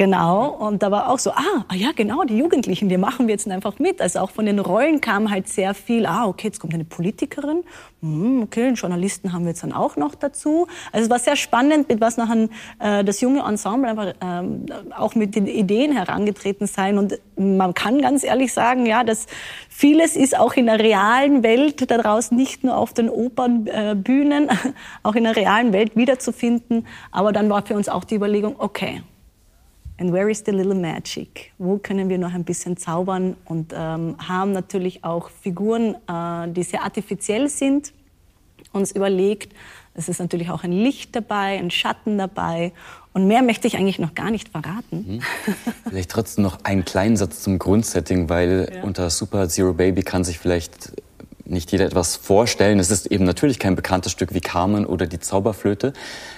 Genau, 0.00 0.46
und 0.46 0.82
da 0.82 0.90
war 0.90 1.10
auch 1.10 1.18
so, 1.18 1.30
ah, 1.32 1.66
ah, 1.68 1.74
ja 1.74 1.90
genau, 1.94 2.24
die 2.24 2.38
Jugendlichen, 2.38 2.88
die 2.88 2.96
machen 2.96 3.26
wir 3.26 3.34
jetzt 3.34 3.46
einfach 3.46 3.78
mit. 3.78 4.00
Also 4.00 4.20
auch 4.20 4.30
von 4.30 4.46
den 4.46 4.58
Rollen 4.58 5.02
kam 5.02 5.30
halt 5.30 5.46
sehr 5.46 5.74
viel, 5.74 6.06
ah 6.06 6.24
okay, 6.26 6.46
jetzt 6.46 6.58
kommt 6.58 6.72
eine 6.72 6.86
Politikerin, 6.86 7.64
hm, 8.00 8.44
okay, 8.44 8.68
einen 8.68 8.76
Journalisten 8.76 9.34
haben 9.34 9.42
wir 9.42 9.50
jetzt 9.50 9.62
dann 9.62 9.74
auch 9.74 9.96
noch 9.96 10.14
dazu. 10.14 10.66
Also 10.90 11.04
es 11.04 11.10
war 11.10 11.18
sehr 11.18 11.36
spannend, 11.36 11.90
mit 11.90 12.00
was 12.00 12.16
nachher 12.16 12.48
äh, 12.78 13.04
das 13.04 13.20
junge 13.20 13.40
Ensemble 13.40 13.90
einfach 13.90 14.14
ähm, 14.22 14.64
auch 14.96 15.14
mit 15.16 15.34
den 15.34 15.46
Ideen 15.46 15.92
herangetreten 15.92 16.66
sein. 16.66 16.96
Und 16.96 17.18
man 17.36 17.74
kann 17.74 18.00
ganz 18.00 18.24
ehrlich 18.24 18.54
sagen, 18.54 18.86
ja, 18.86 19.04
dass 19.04 19.26
vieles 19.68 20.16
ist 20.16 20.38
auch 20.38 20.54
in 20.54 20.64
der 20.64 20.78
realen 20.78 21.42
Welt 21.42 21.90
da 21.90 21.98
draußen, 21.98 22.34
nicht 22.34 22.64
nur 22.64 22.78
auf 22.78 22.94
den 22.94 23.10
Opernbühnen, 23.10 24.48
äh, 24.48 24.54
auch 25.02 25.14
in 25.14 25.24
der 25.24 25.36
realen 25.36 25.74
Welt 25.74 25.94
wiederzufinden. 25.94 26.86
Aber 27.10 27.34
dann 27.34 27.50
war 27.50 27.66
für 27.66 27.74
uns 27.74 27.90
auch 27.90 28.04
die 28.04 28.14
Überlegung, 28.14 28.54
okay, 28.56 29.02
And 30.00 30.14
where 30.14 30.30
is 30.30 30.42
the 30.46 30.50
little 30.50 30.74
magic? 30.74 31.52
Wo 31.58 31.76
können 31.76 32.08
wir 32.08 32.16
noch 32.16 32.32
ein 32.32 32.44
bisschen 32.44 32.78
zaubern? 32.78 33.36
Und 33.44 33.74
ähm, 33.76 34.16
haben 34.26 34.52
natürlich 34.52 35.04
auch 35.04 35.28
Figuren, 35.28 35.94
äh, 36.08 36.50
die 36.50 36.62
sehr 36.62 36.82
artifiziell 36.82 37.50
sind, 37.50 37.92
uns 38.72 38.92
überlegt. 38.92 39.52
Es 39.92 40.08
ist 40.08 40.18
natürlich 40.18 40.48
auch 40.48 40.64
ein 40.64 40.72
Licht 40.72 41.14
dabei, 41.14 41.58
ein 41.58 41.70
Schatten 41.70 42.16
dabei. 42.16 42.72
Und 43.12 43.26
mehr 43.26 43.42
möchte 43.42 43.66
ich 43.66 43.76
eigentlich 43.76 43.98
noch 43.98 44.14
gar 44.14 44.30
nicht 44.30 44.48
verraten. 44.48 45.20
Mhm. 45.20 45.20
Vielleicht 45.90 46.10
trotzdem 46.10 46.44
noch 46.44 46.64
einen 46.64 46.86
kleinen 46.86 47.18
Satz 47.18 47.42
zum 47.42 47.58
Grundsetting, 47.58 48.30
weil 48.30 48.72
ja. 48.74 48.82
unter 48.82 49.10
Super 49.10 49.50
Zero 49.50 49.74
Baby 49.74 50.02
kann 50.02 50.24
sich 50.24 50.38
vielleicht 50.38 50.92
nicht 51.44 51.72
jeder 51.72 51.86
etwas 51.86 52.16
vorstellen. 52.16 52.78
Es 52.78 52.90
ist 52.90 53.06
eben 53.06 53.24
natürlich 53.24 53.58
kein 53.58 53.76
bekanntes 53.76 54.12
Stück 54.12 54.34
wie 54.34 54.40
Carmen 54.40 54.86
oder 54.86 55.06
die 55.06 55.18
Zauberflöte. 55.18 55.92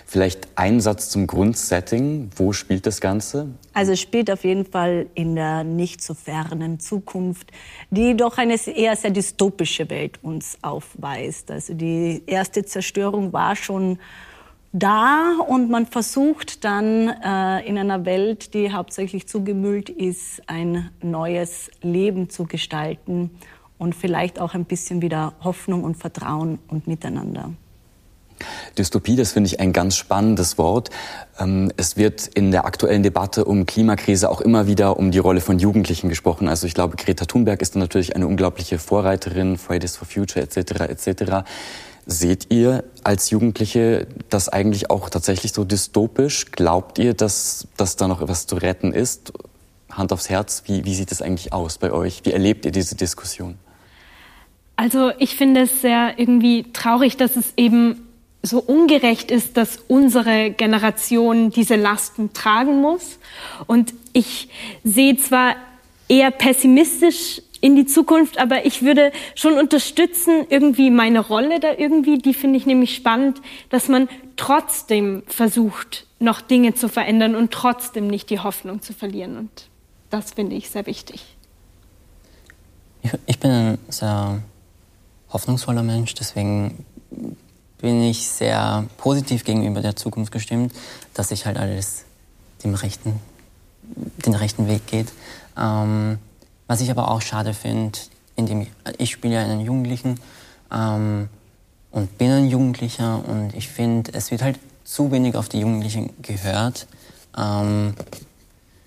Vielleicht 0.06 0.48
ein 0.56 0.80
Satz 0.80 1.10
zum 1.10 1.26
Grundsetting. 1.26 2.30
Wo 2.36 2.52
spielt 2.52 2.86
das 2.86 3.00
Ganze? 3.00 3.48
Also 3.72 3.92
es 3.92 4.00
spielt 4.00 4.30
auf 4.30 4.44
jeden 4.44 4.64
Fall 4.64 5.06
in 5.14 5.34
der 5.34 5.64
nicht 5.64 6.02
so 6.02 6.14
fernen 6.14 6.80
Zukunft, 6.80 7.50
die 7.90 8.16
doch 8.16 8.38
eine 8.38 8.56
eher 8.66 8.96
sehr 8.96 9.10
dystopische 9.10 9.88
Welt 9.90 10.18
uns 10.22 10.58
aufweist. 10.62 11.50
Also 11.50 11.74
die 11.74 12.22
erste 12.26 12.64
Zerstörung 12.64 13.32
war 13.32 13.56
schon 13.56 13.98
da 14.72 15.36
und 15.46 15.70
man 15.70 15.86
versucht 15.86 16.64
dann 16.64 17.08
äh, 17.08 17.66
in 17.66 17.76
einer 17.76 18.06
Welt, 18.06 18.54
die 18.54 18.72
hauptsächlich 18.72 19.28
zugemüllt 19.28 19.90
ist, 19.90 20.42
ein 20.46 20.90
neues 21.02 21.70
Leben 21.82 22.30
zu 22.30 22.46
gestalten 22.46 23.30
und 23.82 23.94
vielleicht 23.96 24.38
auch 24.38 24.54
ein 24.54 24.64
bisschen 24.64 25.02
wieder 25.02 25.34
Hoffnung 25.42 25.82
und 25.82 25.96
Vertrauen 25.96 26.60
und 26.68 26.86
Miteinander. 26.86 27.50
Dystopie, 28.78 29.16
das 29.16 29.32
finde 29.32 29.48
ich 29.48 29.60
ein 29.60 29.72
ganz 29.72 29.96
spannendes 29.96 30.56
Wort. 30.56 30.90
Ähm, 31.38 31.70
es 31.76 31.96
wird 31.96 32.28
in 32.28 32.50
der 32.52 32.64
aktuellen 32.64 33.02
Debatte 33.02 33.44
um 33.44 33.66
Klimakrise 33.66 34.30
auch 34.30 34.40
immer 34.40 34.66
wieder 34.66 34.96
um 34.96 35.10
die 35.10 35.18
Rolle 35.18 35.40
von 35.40 35.58
Jugendlichen 35.58 36.08
gesprochen. 36.08 36.48
Also 36.48 36.66
ich 36.66 36.74
glaube, 36.74 36.96
Greta 36.96 37.24
Thunberg 37.24 37.60
ist 37.60 37.76
natürlich 37.76 38.16
eine 38.16 38.26
unglaubliche 38.26 38.78
Vorreiterin, 38.78 39.58
Fridays 39.58 39.96
for 39.96 40.06
Future 40.06 40.44
etc. 40.44 40.80
etc. 40.88 41.32
Seht 42.06 42.52
ihr 42.52 42.84
als 43.04 43.30
Jugendliche 43.30 44.06
das 44.28 44.48
eigentlich 44.48 44.90
auch 44.90 45.08
tatsächlich 45.08 45.52
so 45.52 45.64
dystopisch? 45.64 46.50
Glaubt 46.52 46.98
ihr, 46.98 47.14
dass, 47.14 47.68
dass 47.76 47.96
da 47.96 48.08
noch 48.08 48.22
etwas 48.22 48.46
zu 48.46 48.56
retten 48.56 48.92
ist? 48.92 49.32
Hand 49.90 50.12
aufs 50.12 50.30
Herz, 50.30 50.62
wie, 50.66 50.84
wie 50.84 50.94
sieht 50.94 51.12
es 51.12 51.22
eigentlich 51.22 51.52
aus 51.52 51.78
bei 51.78 51.92
euch? 51.92 52.22
Wie 52.24 52.32
erlebt 52.32 52.64
ihr 52.64 52.72
diese 52.72 52.96
Diskussion? 52.96 53.58
Also 54.82 55.12
ich 55.18 55.36
finde 55.36 55.60
es 55.60 55.80
sehr 55.80 56.18
irgendwie 56.18 56.64
traurig, 56.72 57.16
dass 57.16 57.36
es 57.36 57.52
eben 57.56 58.04
so 58.42 58.58
ungerecht 58.58 59.30
ist, 59.30 59.56
dass 59.56 59.78
unsere 59.86 60.50
Generation 60.50 61.50
diese 61.50 61.76
Lasten 61.76 62.32
tragen 62.32 62.80
muss. 62.80 63.20
Und 63.68 63.94
ich 64.12 64.48
sehe 64.82 65.16
zwar 65.16 65.54
eher 66.08 66.32
pessimistisch 66.32 67.42
in 67.60 67.76
die 67.76 67.86
Zukunft, 67.86 68.38
aber 68.40 68.66
ich 68.66 68.82
würde 68.82 69.12
schon 69.36 69.56
unterstützen, 69.56 70.46
irgendwie 70.48 70.90
meine 70.90 71.20
Rolle 71.20 71.60
da 71.60 71.74
irgendwie, 71.78 72.18
die 72.18 72.34
finde 72.34 72.58
ich 72.58 72.66
nämlich 72.66 72.96
spannend, 72.96 73.40
dass 73.70 73.86
man 73.86 74.08
trotzdem 74.36 75.22
versucht, 75.28 76.08
noch 76.18 76.40
Dinge 76.40 76.74
zu 76.74 76.88
verändern 76.88 77.36
und 77.36 77.52
trotzdem 77.52 78.08
nicht 78.08 78.30
die 78.30 78.40
Hoffnung 78.40 78.82
zu 78.82 78.92
verlieren. 78.92 79.36
Und 79.36 79.68
das 80.10 80.32
finde 80.32 80.56
ich 80.56 80.70
sehr 80.70 80.86
wichtig. 80.86 81.36
Ich 83.26 83.38
bin 83.38 83.50
ein 83.52 83.78
sehr 83.88 84.42
hoffnungsvoller 85.32 85.82
Mensch, 85.82 86.14
deswegen 86.14 86.84
bin 87.78 88.02
ich 88.02 88.28
sehr 88.28 88.84
positiv 88.96 89.44
gegenüber 89.44 89.80
der 89.80 89.96
Zukunft 89.96 90.32
gestimmt, 90.32 90.72
dass 91.14 91.28
sich 91.28 91.46
halt 91.46 91.58
alles 91.58 92.04
dem 92.62 92.74
rechten, 92.74 93.20
den 94.24 94.34
rechten 94.34 94.68
Weg 94.68 94.86
geht. 94.86 95.12
Ähm, 95.58 96.18
was 96.68 96.80
ich 96.80 96.90
aber 96.90 97.10
auch 97.10 97.20
schade 97.20 97.54
finde, 97.54 97.98
indem 98.36 98.62
ich, 98.62 98.70
ich 98.98 99.10
spiele 99.10 99.38
einen 99.38 99.60
Jugendlichen 99.60 100.20
ähm, 100.72 101.28
und 101.90 102.16
bin 102.18 102.30
ein 102.30 102.48
Jugendlicher 102.48 103.22
und 103.26 103.54
ich 103.54 103.68
finde, 103.68 104.12
es 104.14 104.30
wird 104.30 104.42
halt 104.42 104.58
zu 104.84 105.10
wenig 105.10 105.36
auf 105.36 105.48
die 105.48 105.60
Jugendlichen 105.60 106.10
gehört 106.22 106.86
ähm, 107.36 107.94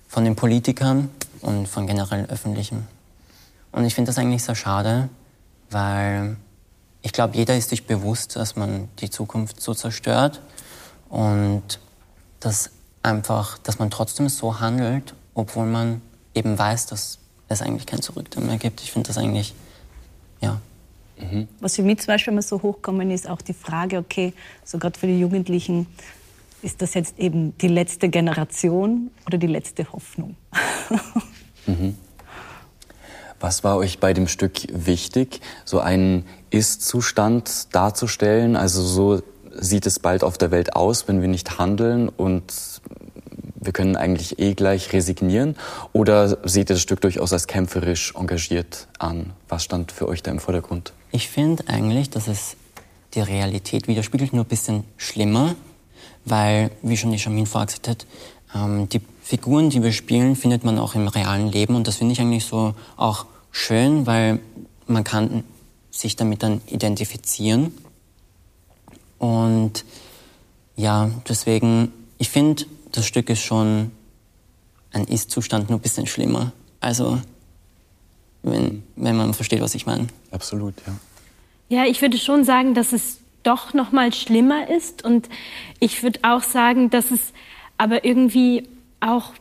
von 0.07 0.23
den 0.23 0.35
Politikern 0.35 1.09
und 1.41 1.67
von 1.67 1.85
generell 1.85 2.25
Öffentlichen. 2.25 2.87
Und 3.71 3.85
ich 3.85 3.93
finde 3.93 4.09
das 4.09 4.17
eigentlich 4.17 4.43
sehr 4.43 4.55
schade, 4.55 5.09
weil 5.69 6.37
ich 7.01 7.13
glaube, 7.13 7.37
jeder 7.37 7.55
ist 7.55 7.69
sich 7.69 7.85
bewusst, 7.85 8.35
dass 8.35 8.55
man 8.55 8.89
die 8.99 9.09
Zukunft 9.09 9.61
so 9.61 9.73
zerstört 9.73 10.41
und 11.09 11.79
dass 12.39 12.71
einfach, 13.03 13.57
dass 13.59 13.79
man 13.79 13.91
trotzdem 13.91 14.27
so 14.29 14.59
handelt, 14.59 15.13
obwohl 15.33 15.67
man 15.67 16.01
eben 16.33 16.57
weiß, 16.57 16.87
dass 16.87 17.19
es 17.47 17.61
eigentlich 17.61 17.85
kein 17.85 18.01
Zurück 18.01 18.35
mehr 18.37 18.57
gibt. 18.57 18.81
Ich 18.81 18.91
finde 18.91 19.07
das 19.07 19.17
eigentlich, 19.17 19.53
ja. 20.41 20.59
Mhm. 21.17 21.47
Was 21.59 21.75
für 21.75 21.83
mich 21.83 21.99
zum 21.99 22.07
Beispiel 22.07 22.33
immer 22.33 22.41
so 22.41 22.61
hochkommen 22.61 23.11
ist, 23.11 23.29
auch 23.29 23.41
die 23.41 23.53
Frage, 23.53 23.99
okay, 23.99 24.33
so 24.63 24.77
gerade 24.79 24.99
für 24.99 25.07
die 25.07 25.19
Jugendlichen, 25.19 25.87
ist 26.61 26.81
das 26.81 26.95
jetzt 26.95 27.19
eben 27.19 27.55
die 27.59 27.67
letzte 27.67 28.09
Generation 28.09 29.11
oder 29.25 29.37
die 29.37 29.47
letzte 29.47 29.91
Hoffnung? 29.91 30.35
mhm. 31.67 31.95
Was 33.45 33.63
war 33.63 33.77
euch 33.77 33.99
bei 33.99 34.15
dem 34.15 34.27
Stück 34.27 34.53
wichtig, 34.71 35.39
so 35.65 35.79
einen 35.79 36.25
Ist-Zustand 36.49 37.75
darzustellen? 37.75 38.55
Also 38.55 38.81
so 38.81 39.21
sieht 39.51 39.85
es 39.85 39.99
bald 39.99 40.23
auf 40.23 40.39
der 40.39 40.49
Welt 40.49 40.75
aus, 40.75 41.07
wenn 41.07 41.21
wir 41.21 41.27
nicht 41.27 41.59
handeln 41.59 42.09
und 42.09 42.81
wir 43.57 43.71
können 43.71 43.97
eigentlich 43.97 44.39
eh 44.39 44.55
gleich 44.55 44.93
resignieren? 44.93 45.57
Oder 45.93 46.39
seht 46.49 46.71
ihr 46.71 46.73
das 46.73 46.81
Stück 46.81 47.01
durchaus 47.01 47.33
als 47.33 47.45
kämpferisch 47.45 48.15
engagiert 48.15 48.87
an? 48.97 49.33
Was 49.47 49.63
stand 49.63 49.91
für 49.91 50.07
euch 50.07 50.23
da 50.23 50.31
im 50.31 50.39
Vordergrund? 50.39 50.93
Ich 51.11 51.29
finde 51.29 51.65
eigentlich, 51.67 52.09
dass 52.09 52.27
es 52.27 52.55
die 53.13 53.21
Realität 53.21 53.87
widerspiegelt, 53.87 54.33
nur 54.33 54.45
ein 54.45 54.47
bisschen 54.47 54.85
schlimmer, 54.97 55.53
weil, 56.25 56.71
wie 56.81 56.97
schon 56.97 57.11
die 57.11 57.17
Jamin 57.17 57.45
vorher 57.45 57.67
gesagt 57.67 57.89
hat, 57.89 58.07
ähm, 58.55 58.89
die 58.89 59.01
Figuren, 59.21 59.69
die 59.69 59.83
wir 59.83 59.91
spielen, 59.91 60.35
findet 60.35 60.63
man 60.63 60.79
auch 60.79 60.95
im 60.95 61.07
realen 61.07 61.51
Leben 61.51 61.75
und 61.75 61.87
das 61.87 61.97
finde 61.97 62.13
ich 62.13 62.21
eigentlich 62.21 62.45
so 62.45 62.73
auch 62.97 63.27
schön, 63.55 64.05
weil 64.05 64.39
man 64.85 65.03
kann 65.03 65.43
sich 65.89 66.15
damit 66.15 66.43
dann 66.43 66.61
identifizieren. 66.67 67.71
Und 69.17 69.85
ja, 70.75 71.09
deswegen, 71.27 71.91
ich 72.17 72.29
finde, 72.29 72.65
das 72.91 73.07
Stück 73.07 73.29
ist 73.29 73.41
schon 73.41 73.91
ein 74.91 75.05
Ist-Zustand 75.05 75.69
nur 75.69 75.79
ein 75.79 75.81
bisschen 75.81 76.05
schlimmer. 76.05 76.51
Also, 76.81 77.19
wenn, 78.43 78.83
wenn 78.95 79.15
man 79.15 79.33
versteht, 79.33 79.61
was 79.61 79.73
ich 79.73 79.85
meine. 79.85 80.07
Absolut, 80.31 80.75
ja. 80.85 80.93
Ja, 81.67 81.85
ich 81.89 82.01
würde 82.01 82.17
schon 82.17 82.43
sagen, 82.43 82.73
dass 82.75 82.91
es 82.91 83.19
doch 83.41 83.73
noch 83.73 83.91
mal 83.91 84.13
schlimmer 84.13 84.69
ist 84.69 85.03
und 85.03 85.29
ich 85.79 86.03
würde 86.03 86.19
auch 86.23 86.43
sagen, 86.43 86.89
dass 86.89 87.09
es 87.09 87.33
aber 87.77 88.05
irgendwie 88.05 88.67
auch, 88.99 89.33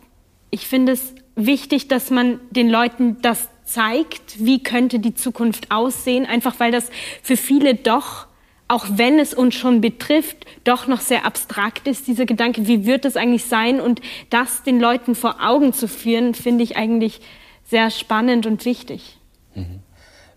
ich 0.50 0.66
finde 0.66 0.92
es 0.92 1.14
wichtig, 1.34 1.88
dass 1.88 2.10
man 2.10 2.38
den 2.50 2.70
Leuten 2.70 3.20
das 3.20 3.48
zeigt, 3.64 4.44
wie 4.44 4.62
könnte 4.62 4.98
die 4.98 5.14
Zukunft 5.14 5.70
aussehen, 5.70 6.26
einfach 6.26 6.60
weil 6.60 6.72
das 6.72 6.90
für 7.22 7.36
viele 7.36 7.74
doch, 7.74 8.26
auch 8.68 8.86
wenn 8.90 9.18
es 9.18 9.34
uns 9.34 9.54
schon 9.54 9.80
betrifft, 9.80 10.46
doch 10.64 10.86
noch 10.86 11.00
sehr 11.00 11.26
abstrakt 11.26 11.86
ist, 11.86 12.06
dieser 12.06 12.26
Gedanke, 12.26 12.66
wie 12.66 12.86
wird 12.86 13.04
es 13.04 13.16
eigentlich 13.16 13.44
sein 13.44 13.80
und 13.80 14.00
das 14.30 14.62
den 14.62 14.80
Leuten 14.80 15.14
vor 15.14 15.36
Augen 15.40 15.72
zu 15.72 15.88
führen, 15.88 16.34
finde 16.34 16.64
ich 16.64 16.76
eigentlich 16.76 17.20
sehr 17.64 17.90
spannend 17.90 18.46
und 18.46 18.64
wichtig. 18.64 19.18
Mhm. 19.54 19.80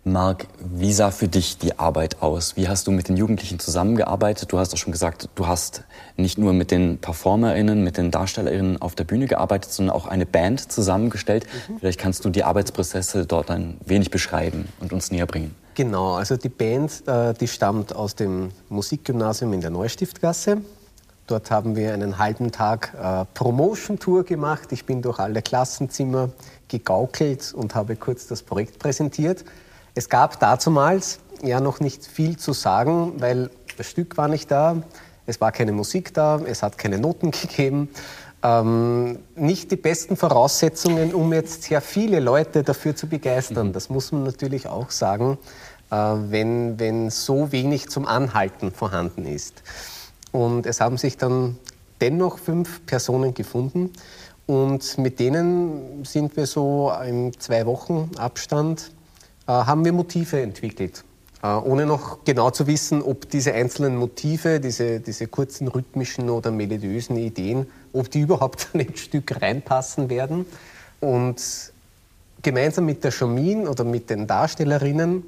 Marc, 0.08 0.48
wie 0.60 0.94
sah 0.94 1.12
für 1.12 1.28
dich 1.28 1.58
die 1.58 1.78
Arbeit 1.78 2.22
aus? 2.22 2.56
Wie 2.56 2.68
hast 2.68 2.88
du 2.88 2.92
mit 2.92 3.10
den 3.10 3.18
Jugendlichen 3.18 3.60
zusammengearbeitet? 3.60 4.52
Du 4.52 4.58
hast 4.58 4.72
doch 4.72 4.78
schon 4.78 4.94
gesagt, 4.94 5.30
du 5.36 5.48
hast 5.48 5.84
nicht 6.16 6.38
nur 6.38 6.54
mit 6.54 6.72
den 6.72 6.98
PerformerInnen, 6.98 7.84
mit 7.84 7.98
den 7.98 8.10
DarstellerInnen 8.10 8.82
auf 8.82 8.96
der 8.96 9.04
Bühne 9.04 9.28
gearbeitet, 9.28 9.72
sondern 9.72 9.96
auch 9.96 10.08
eine 10.08 10.26
Band 10.26 10.72
zusammengestellt. 10.72 11.46
Mhm. 11.68 11.80
Vielleicht 11.80 12.00
kannst 12.00 12.24
du 12.26 12.30
die 12.30 12.44
Arbeitsprozesse 12.44 13.26
dort 13.26 13.52
ein 13.52 13.78
wenig 13.86 14.10
beschreiben 14.10 14.70
und 14.80 14.94
uns 14.94 15.12
näher 15.12 15.26
bringen. 15.26 15.54
Genau, 15.76 16.14
also 16.14 16.38
die 16.38 16.50
Band, 16.50 17.08
äh, 17.08 17.34
die 17.34 17.48
stammt 17.48 17.96
aus 17.96 18.16
dem 18.16 18.50
Musikgymnasium 18.70 19.54
in 19.54 19.62
der 19.62 19.70
Neustiftgasse. 19.70 20.58
Dort 21.28 21.52
haben 21.52 21.76
wir 21.76 21.94
einen 21.94 22.18
halben 22.18 22.54
Tag 22.54 22.94
äh, 23.00 23.26
Promotion-Tour 23.34 24.24
gemacht. 24.24 24.72
Ich 24.72 24.86
bin 24.86 25.02
durch 25.02 25.20
alle 25.20 25.42
Klassenzimmer 25.42 26.30
gegaukelt 26.70 27.54
und 27.54 27.76
habe 27.76 27.98
kurz 27.98 28.28
das 28.28 28.42
Projekt 28.42 28.80
präsentiert. 28.80 29.44
Es 29.98 30.10
gab 30.10 30.40
dazumals 30.40 31.18
ja 31.42 31.60
noch 31.60 31.80
nicht 31.80 32.06
viel 32.06 32.38
zu 32.38 32.54
sagen, 32.54 33.14
weil 33.18 33.50
das 33.80 33.90
Stück 33.90 34.16
war 34.16 34.28
nicht 34.28 34.52
da, 34.52 34.84
es 35.26 35.42
war 35.42 35.52
keine 35.52 35.72
Musik 35.72 36.14
da, 36.14 36.40
es 36.46 36.62
hat 36.62 36.78
keine 36.78 37.00
Noten 37.00 37.32
gegeben. 37.42 37.90
Ähm, 38.44 39.18
nicht 39.36 39.72
die 39.72 39.76
besten 39.76 40.16
Voraussetzungen, 40.16 41.16
um 41.16 41.34
jetzt 41.34 41.64
sehr 41.64 41.82
viele 41.82 42.20
Leute 42.20 42.62
dafür 42.62 42.96
zu 42.96 43.08
begeistern. 43.08 43.74
Das 43.74 43.90
muss 43.90 44.12
man 44.12 44.22
natürlich 44.22 44.68
auch 44.68 44.92
sagen, 44.92 45.40
äh, 45.90 45.96
wenn, 45.96 46.80
wenn 46.80 47.10
so 47.10 47.52
wenig 47.52 47.90
zum 47.90 48.06
Anhalten 48.06 48.72
vorhanden 48.72 49.26
ist. 49.26 49.64
Und 50.32 50.68
es 50.68 50.80
haben 50.80 51.00
sich 51.00 51.18
dann 51.18 51.58
dennoch 52.02 52.38
fünf 52.38 52.86
Personen 52.86 53.34
gefunden. 53.34 53.94
Und 54.46 55.00
mit 55.00 55.20
denen 55.20 56.06
sind 56.06 56.38
wir 56.38 56.46
so 56.46 56.94
im 57.04 57.38
zwei 57.40 57.66
Wochen 57.66 58.12
Abstand, 58.20 58.92
äh, 58.92 58.97
haben 59.52 59.86
wir 59.86 59.94
Motive 59.94 60.42
entwickelt. 60.42 61.04
Äh, 61.44 61.48
ohne 61.48 61.86
noch 61.86 62.24
genau 62.26 62.50
zu 62.50 62.66
wissen, 62.68 63.02
ob 63.02 63.30
diese 63.30 63.54
einzelnen 63.54 63.96
Motive, 63.96 64.60
diese, 64.60 65.00
diese 65.00 65.28
kurzen 65.28 65.68
rhythmischen 65.68 66.30
oder 66.30 66.52
melodiösen 66.52 67.16
Ideen, 67.18 67.68
ob 67.94 68.10
die 68.10 68.22
überhaupt 68.22 68.70
in 68.74 68.82
ein 68.82 68.96
Stück 68.96 69.40
reinpassen 69.42 70.10
werden. 70.10 70.46
Und 71.00 71.72
gemeinsam 72.42 72.86
mit 72.86 73.04
der 73.04 73.12
Chamin 73.12 73.68
oder 73.68 73.84
mit 73.84 74.10
den 74.10 74.26
Darstellerinnen, 74.26 75.24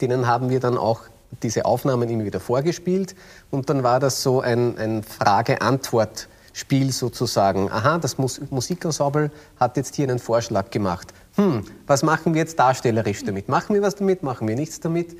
denen 0.00 0.26
haben 0.26 0.48
wir 0.48 0.60
dann 0.60 0.78
auch 0.78 1.02
diese 1.42 1.64
Aufnahmen 1.64 2.08
immer 2.08 2.24
wieder 2.24 2.40
vorgespielt. 2.40 3.16
Und 3.50 3.68
dann 3.68 3.82
war 3.82 3.98
das 3.98 4.22
so 4.22 4.40
ein, 4.40 4.78
ein 4.78 5.02
Frage-Antwort-Spiel 5.02 6.92
sozusagen. 6.92 7.70
Aha, 7.70 7.98
das 7.98 8.16
Mus 8.16 8.40
Musikensemble 8.50 9.32
hat 9.58 9.76
jetzt 9.76 9.96
hier 9.96 10.08
einen 10.08 10.20
Vorschlag 10.20 10.70
gemacht. 10.70 11.12
Hm, 11.38 11.62
was 11.86 12.02
machen 12.02 12.34
wir 12.34 12.40
jetzt 12.40 12.58
darstellerisch 12.58 13.22
damit? 13.22 13.48
Machen 13.48 13.72
wir 13.74 13.80
was 13.80 13.94
damit? 13.94 14.24
Machen 14.24 14.48
wir 14.48 14.56
nichts 14.56 14.80
damit? 14.80 15.16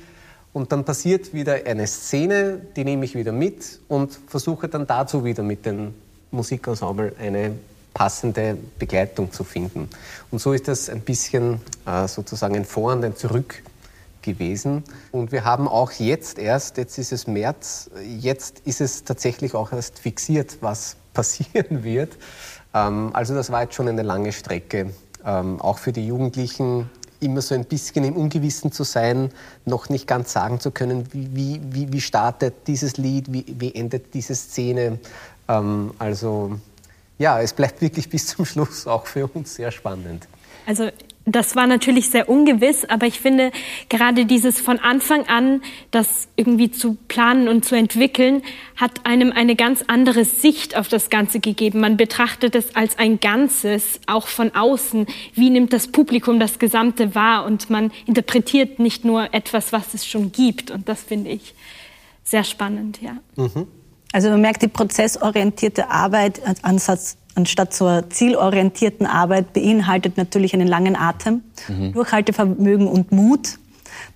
Und 0.51 0.73
dann 0.73 0.83
passiert 0.83 1.33
wieder 1.33 1.59
eine 1.65 1.87
Szene, 1.87 2.59
die 2.75 2.83
nehme 2.83 3.05
ich 3.05 3.15
wieder 3.15 3.31
mit 3.31 3.79
und 3.87 4.19
versuche 4.27 4.67
dann 4.67 4.85
dazu 4.85 5.23
wieder 5.23 5.43
mit 5.43 5.65
dem 5.65 5.93
Musikensemble 6.31 7.13
eine 7.17 7.53
passende 7.93 8.57
Begleitung 8.77 9.31
zu 9.31 9.45
finden. 9.45 9.87
Und 10.29 10.39
so 10.39 10.51
ist 10.51 10.67
das 10.67 10.89
ein 10.89 10.99
bisschen 10.99 11.61
äh, 11.85 12.05
sozusagen 12.09 12.55
ein 12.55 12.65
Vor- 12.65 12.91
und 12.91 13.05
ein 13.05 13.15
Zurück 13.15 13.63
gewesen. 14.21 14.83
Und 15.13 15.31
wir 15.31 15.45
haben 15.45 15.69
auch 15.69 15.93
jetzt 15.93 16.37
erst, 16.37 16.75
jetzt 16.75 16.97
ist 16.97 17.13
es 17.13 17.27
März, 17.27 17.89
jetzt 18.03 18.59
ist 18.65 18.81
es 18.81 19.05
tatsächlich 19.05 19.55
auch 19.55 19.71
erst 19.71 19.99
fixiert, 19.99 20.57
was 20.59 20.97
passieren 21.13 21.85
wird. 21.85 22.17
Ähm, 22.73 23.11
also 23.13 23.33
das 23.35 23.51
war 23.53 23.63
jetzt 23.63 23.75
schon 23.75 23.87
eine 23.87 24.03
lange 24.03 24.33
Strecke. 24.33 24.91
Ähm, 25.25 25.59
auch 25.61 25.77
für 25.79 25.91
die 25.91 26.07
Jugendlichen 26.07 26.89
immer 27.19 27.41
so 27.41 27.53
ein 27.55 27.65
bisschen 27.65 28.05
im 28.05 28.15
Ungewissen 28.15 28.71
zu 28.71 28.83
sein, 28.83 29.31
noch 29.65 29.89
nicht 29.89 30.07
ganz 30.07 30.31
sagen 30.31 30.59
zu 30.59 30.71
können, 30.71 31.05
wie, 31.11 31.59
wie, 31.63 31.91
wie 31.91 32.01
startet 32.01 32.67
dieses 32.67 32.97
Lied, 32.97 33.31
wie, 33.31 33.45
wie 33.57 33.75
endet 33.75 34.13
diese 34.13 34.35
Szene. 34.35 34.99
Ähm, 35.47 35.91
also 35.99 36.57
ja, 37.17 37.41
es 37.41 37.53
bleibt 37.53 37.81
wirklich 37.81 38.09
bis 38.09 38.27
zum 38.27 38.45
Schluss 38.45 38.87
auch 38.87 39.05
für 39.05 39.27
uns 39.27 39.55
sehr 39.55 39.71
spannend. 39.71 40.27
Also 40.65 40.89
das 41.35 41.55
war 41.55 41.67
natürlich 41.67 42.09
sehr 42.09 42.29
ungewiss, 42.29 42.85
aber 42.85 43.05
ich 43.05 43.19
finde 43.19 43.51
gerade 43.89 44.25
dieses 44.25 44.59
von 44.59 44.79
Anfang 44.79 45.27
an, 45.27 45.61
das 45.91 46.27
irgendwie 46.35 46.71
zu 46.71 46.97
planen 47.07 47.47
und 47.47 47.65
zu 47.65 47.75
entwickeln, 47.75 48.41
hat 48.75 49.05
einem 49.05 49.31
eine 49.31 49.55
ganz 49.55 49.83
andere 49.87 50.25
Sicht 50.25 50.77
auf 50.77 50.87
das 50.87 51.09
Ganze 51.09 51.39
gegeben. 51.39 51.79
Man 51.81 51.97
betrachtet 51.97 52.55
es 52.55 52.75
als 52.75 52.97
ein 52.97 53.19
Ganzes, 53.19 53.99
auch 54.07 54.27
von 54.27 54.55
außen. 54.55 55.07
Wie 55.33 55.49
nimmt 55.49 55.73
das 55.73 55.87
Publikum 55.87 56.39
das 56.39 56.59
Gesamte 56.59 57.15
wahr? 57.15 57.45
Und 57.45 57.69
man 57.69 57.91
interpretiert 58.05 58.79
nicht 58.79 59.05
nur 59.05 59.33
etwas, 59.33 59.73
was 59.73 59.93
es 59.93 60.05
schon 60.05 60.31
gibt. 60.31 60.71
Und 60.71 60.87
das 60.87 61.03
finde 61.03 61.31
ich 61.31 61.53
sehr 62.23 62.43
spannend, 62.43 62.99
ja. 63.01 63.17
Mhm. 63.35 63.67
Also 64.11 64.29
man 64.29 64.41
merkt, 64.41 64.61
die 64.63 64.67
prozessorientierte 64.67 65.89
Arbeit, 65.89 66.41
Ansatz 66.63 67.17
anstatt 67.39 67.73
zur 67.73 68.09
zielorientierten 68.09 69.05
Arbeit 69.05 69.53
beinhaltet 69.53 70.17
natürlich 70.17 70.53
einen 70.53 70.67
langen 70.67 70.95
Atem, 70.95 71.41
mhm. 71.67 71.93
Durchhaltevermögen 71.93 72.87
und 72.87 73.11
Mut. 73.11 73.59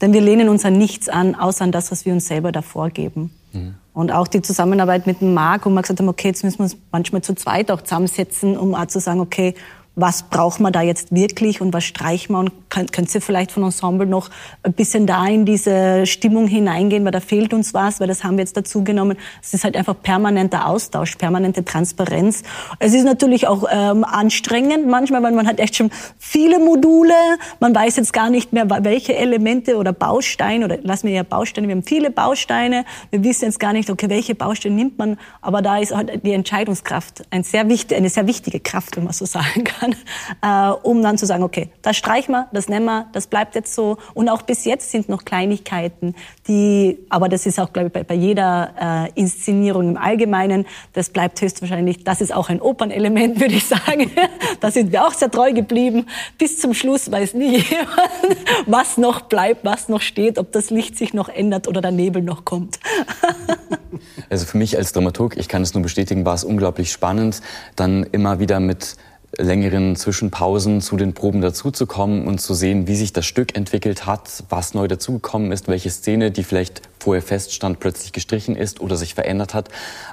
Denn 0.01 0.13
wir 0.13 0.21
lehnen 0.21 0.49
uns 0.49 0.65
an 0.65 0.77
nichts 0.77 1.09
an, 1.09 1.35
außer 1.35 1.63
an 1.63 1.71
das, 1.71 1.91
was 1.91 2.05
wir 2.05 2.13
uns 2.13 2.27
selber 2.27 2.51
da 2.51 2.61
vorgeben. 2.61 3.31
Mhm. 3.53 3.75
Und 3.93 4.11
auch 4.11 4.27
die 4.27 4.41
Zusammenarbeit 4.41 5.07
mit 5.07 5.21
dem 5.21 5.33
Marc, 5.33 5.65
wo 5.65 5.69
wir 5.69 5.81
gesagt 5.81 5.99
haben, 5.99 6.09
okay, 6.09 6.29
jetzt 6.29 6.43
müssen 6.43 6.59
wir 6.59 6.63
uns 6.63 6.77
manchmal 6.91 7.21
zu 7.21 7.35
zweit 7.35 7.71
auch 7.71 7.81
zusammensetzen, 7.81 8.57
um 8.57 8.75
auch 8.75 8.87
zu 8.87 8.99
sagen, 8.99 9.19
okay, 9.19 9.53
was 9.95 10.23
braucht 10.23 10.59
man 10.59 10.73
da 10.73 10.81
jetzt 10.81 11.13
wirklich 11.13 11.61
und 11.61 11.71
was 11.71 11.83
streichen 11.83 12.33
wir 12.33 12.39
und 12.39 12.51
könnt, 12.69 12.91
könnt 12.91 13.13
ihr 13.13 13.21
vielleicht 13.21 13.51
von 13.51 13.63
Ensemble 13.63 14.07
noch 14.07 14.29
ein 14.63 14.73
bisschen 14.73 15.05
da 15.05 15.27
in 15.27 15.45
diese 15.45 16.07
Stimmung 16.07 16.47
hineingehen, 16.47 17.05
weil 17.05 17.11
da 17.11 17.19
fehlt 17.19 17.53
uns 17.53 17.75
was, 17.75 17.99
weil 17.99 18.07
das 18.07 18.23
haben 18.23 18.37
wir 18.37 18.41
jetzt 18.41 18.57
dazu 18.57 18.83
genommen. 18.83 19.17
Es 19.41 19.53
ist 19.53 19.63
halt 19.63 19.77
einfach 19.77 19.95
permanenter 20.01 20.67
Austausch, 20.67 21.15
permanente 21.15 21.63
Transparenz. 21.63 22.41
Es 22.79 22.95
ist 22.95 23.03
natürlich 23.03 23.47
auch 23.47 23.65
ähm, 23.71 24.03
anstrengend 24.03 24.87
manchmal, 24.87 25.21
weil 25.21 25.33
man 25.33 25.45
hat 25.45 25.59
echt 25.59 25.75
schon 25.75 25.91
viele 26.17 26.57
Module, 26.57 27.13
man 27.59 27.75
weiß 27.75 27.97
jetzt 27.97 28.13
gar 28.13 28.31
nicht 28.31 28.51
mehr, 28.51 28.67
welche 28.83 29.15
Elemente 29.15 29.77
oder 29.77 29.93
Bausteine 29.93 30.65
oder 30.65 30.77
lassen 30.81 31.07
wir 31.07 31.13
ja 31.13 31.23
Bausteine, 31.23 31.67
wir 31.67 31.75
haben 31.75 31.83
viele 31.83 32.09
Bausteine, 32.09 32.85
wir 33.11 33.23
wissen 33.23 33.45
jetzt 33.45 33.59
gar 33.59 33.73
nicht, 33.73 33.91
okay, 33.91 34.09
welche 34.09 34.33
Bausteine 34.33 34.75
nimmt 34.75 34.97
man, 34.97 35.19
aber 35.41 35.61
da 35.61 35.77
ist 35.77 35.95
halt 35.95 36.25
die 36.25 36.33
Entscheidungskraft 36.33 37.25
ein 37.29 37.43
sehr 37.43 37.69
wichtig, 37.69 37.95
eine 37.95 38.09
sehr 38.09 38.25
wichtige 38.25 38.59
Kraft, 38.59 38.97
wenn 38.97 39.03
man 39.03 39.13
so 39.13 39.25
sagen 39.33 39.63
kann 39.63 39.82
kann, 39.83 39.95
äh, 40.41 40.75
um 40.83 41.01
dann 41.01 41.17
zu 41.17 41.25
sagen, 41.25 41.43
okay, 41.43 41.69
das 41.81 41.97
streichen 41.97 42.33
wir, 42.33 42.47
das 42.51 42.69
nehmen 42.69 42.85
wir, 42.85 43.07
das 43.13 43.27
bleibt 43.27 43.55
jetzt 43.55 43.73
so. 43.73 43.97
Und 44.13 44.29
auch 44.29 44.41
bis 44.41 44.65
jetzt 44.65 44.91
sind 44.91 45.09
noch 45.09 45.25
Kleinigkeiten, 45.25 46.15
die, 46.47 46.99
aber 47.09 47.29
das 47.29 47.45
ist 47.45 47.59
auch, 47.59 47.73
glaube 47.73 47.87
ich, 47.87 47.93
bei, 47.93 48.03
bei 48.03 48.15
jeder 48.15 49.09
äh, 49.15 49.19
Inszenierung 49.19 49.89
im 49.89 49.97
Allgemeinen, 49.97 50.65
das 50.93 51.09
bleibt 51.09 51.41
höchstwahrscheinlich, 51.41 52.03
das 52.03 52.21
ist 52.21 52.33
auch 52.33 52.49
ein 52.49 52.61
Opernelement, 52.61 53.39
würde 53.39 53.55
ich 53.55 53.65
sagen. 53.65 54.11
da 54.59 54.71
sind 54.71 54.91
wir 54.91 55.05
auch 55.05 55.13
sehr 55.13 55.31
treu 55.31 55.53
geblieben. 55.53 56.05
Bis 56.37 56.59
zum 56.59 56.73
Schluss 56.73 57.11
weiß 57.11 57.33
nie 57.33 57.57
jemand, 57.57 57.89
was 58.65 58.97
noch 58.97 59.21
bleibt, 59.21 59.65
was 59.65 59.89
noch 59.89 60.01
steht, 60.01 60.37
ob 60.37 60.51
das 60.51 60.69
Licht 60.69 60.97
sich 60.97 61.13
noch 61.13 61.29
ändert 61.29 61.67
oder 61.67 61.81
der 61.81 61.91
Nebel 61.91 62.21
noch 62.21 62.45
kommt. 62.45 62.79
also 64.29 64.45
für 64.45 64.57
mich 64.57 64.77
als 64.77 64.93
Dramaturg, 64.93 65.37
ich 65.37 65.47
kann 65.47 65.61
es 65.61 65.73
nur 65.73 65.83
bestätigen, 65.83 66.25
war 66.25 66.35
es 66.35 66.43
unglaublich 66.43 66.91
spannend, 66.91 67.41
dann 67.75 68.03
immer 68.11 68.39
wieder 68.39 68.59
mit 68.59 68.95
längeren 69.37 69.95
Zwischenpausen 69.95 70.81
zu 70.81 70.95
den 70.95 71.13
Proben 71.13 71.41
dazuzukommen 71.41 72.27
und 72.27 72.39
zu 72.39 72.53
sehen, 72.53 72.87
wie 72.87 72.95
sich 72.95 73.13
das 73.13 73.25
Stück 73.25 73.57
entwickelt 73.57 74.05
hat, 74.05 74.43
was 74.49 74.75
neu 74.75 74.87
dazugekommen 74.87 75.51
ist, 75.51 75.67
welche 75.67 75.89
Szene, 75.89 76.29
die 76.29 76.43
vielleicht 76.43 76.83
vorher 76.99 77.23
feststand, 77.23 77.79
plötzlich 77.79 78.13
gestrichen 78.13 78.55
ist 78.55 78.79
oder 78.79 78.95
sich 78.95 79.15
verändert 79.15 79.55
hat. 79.55 79.69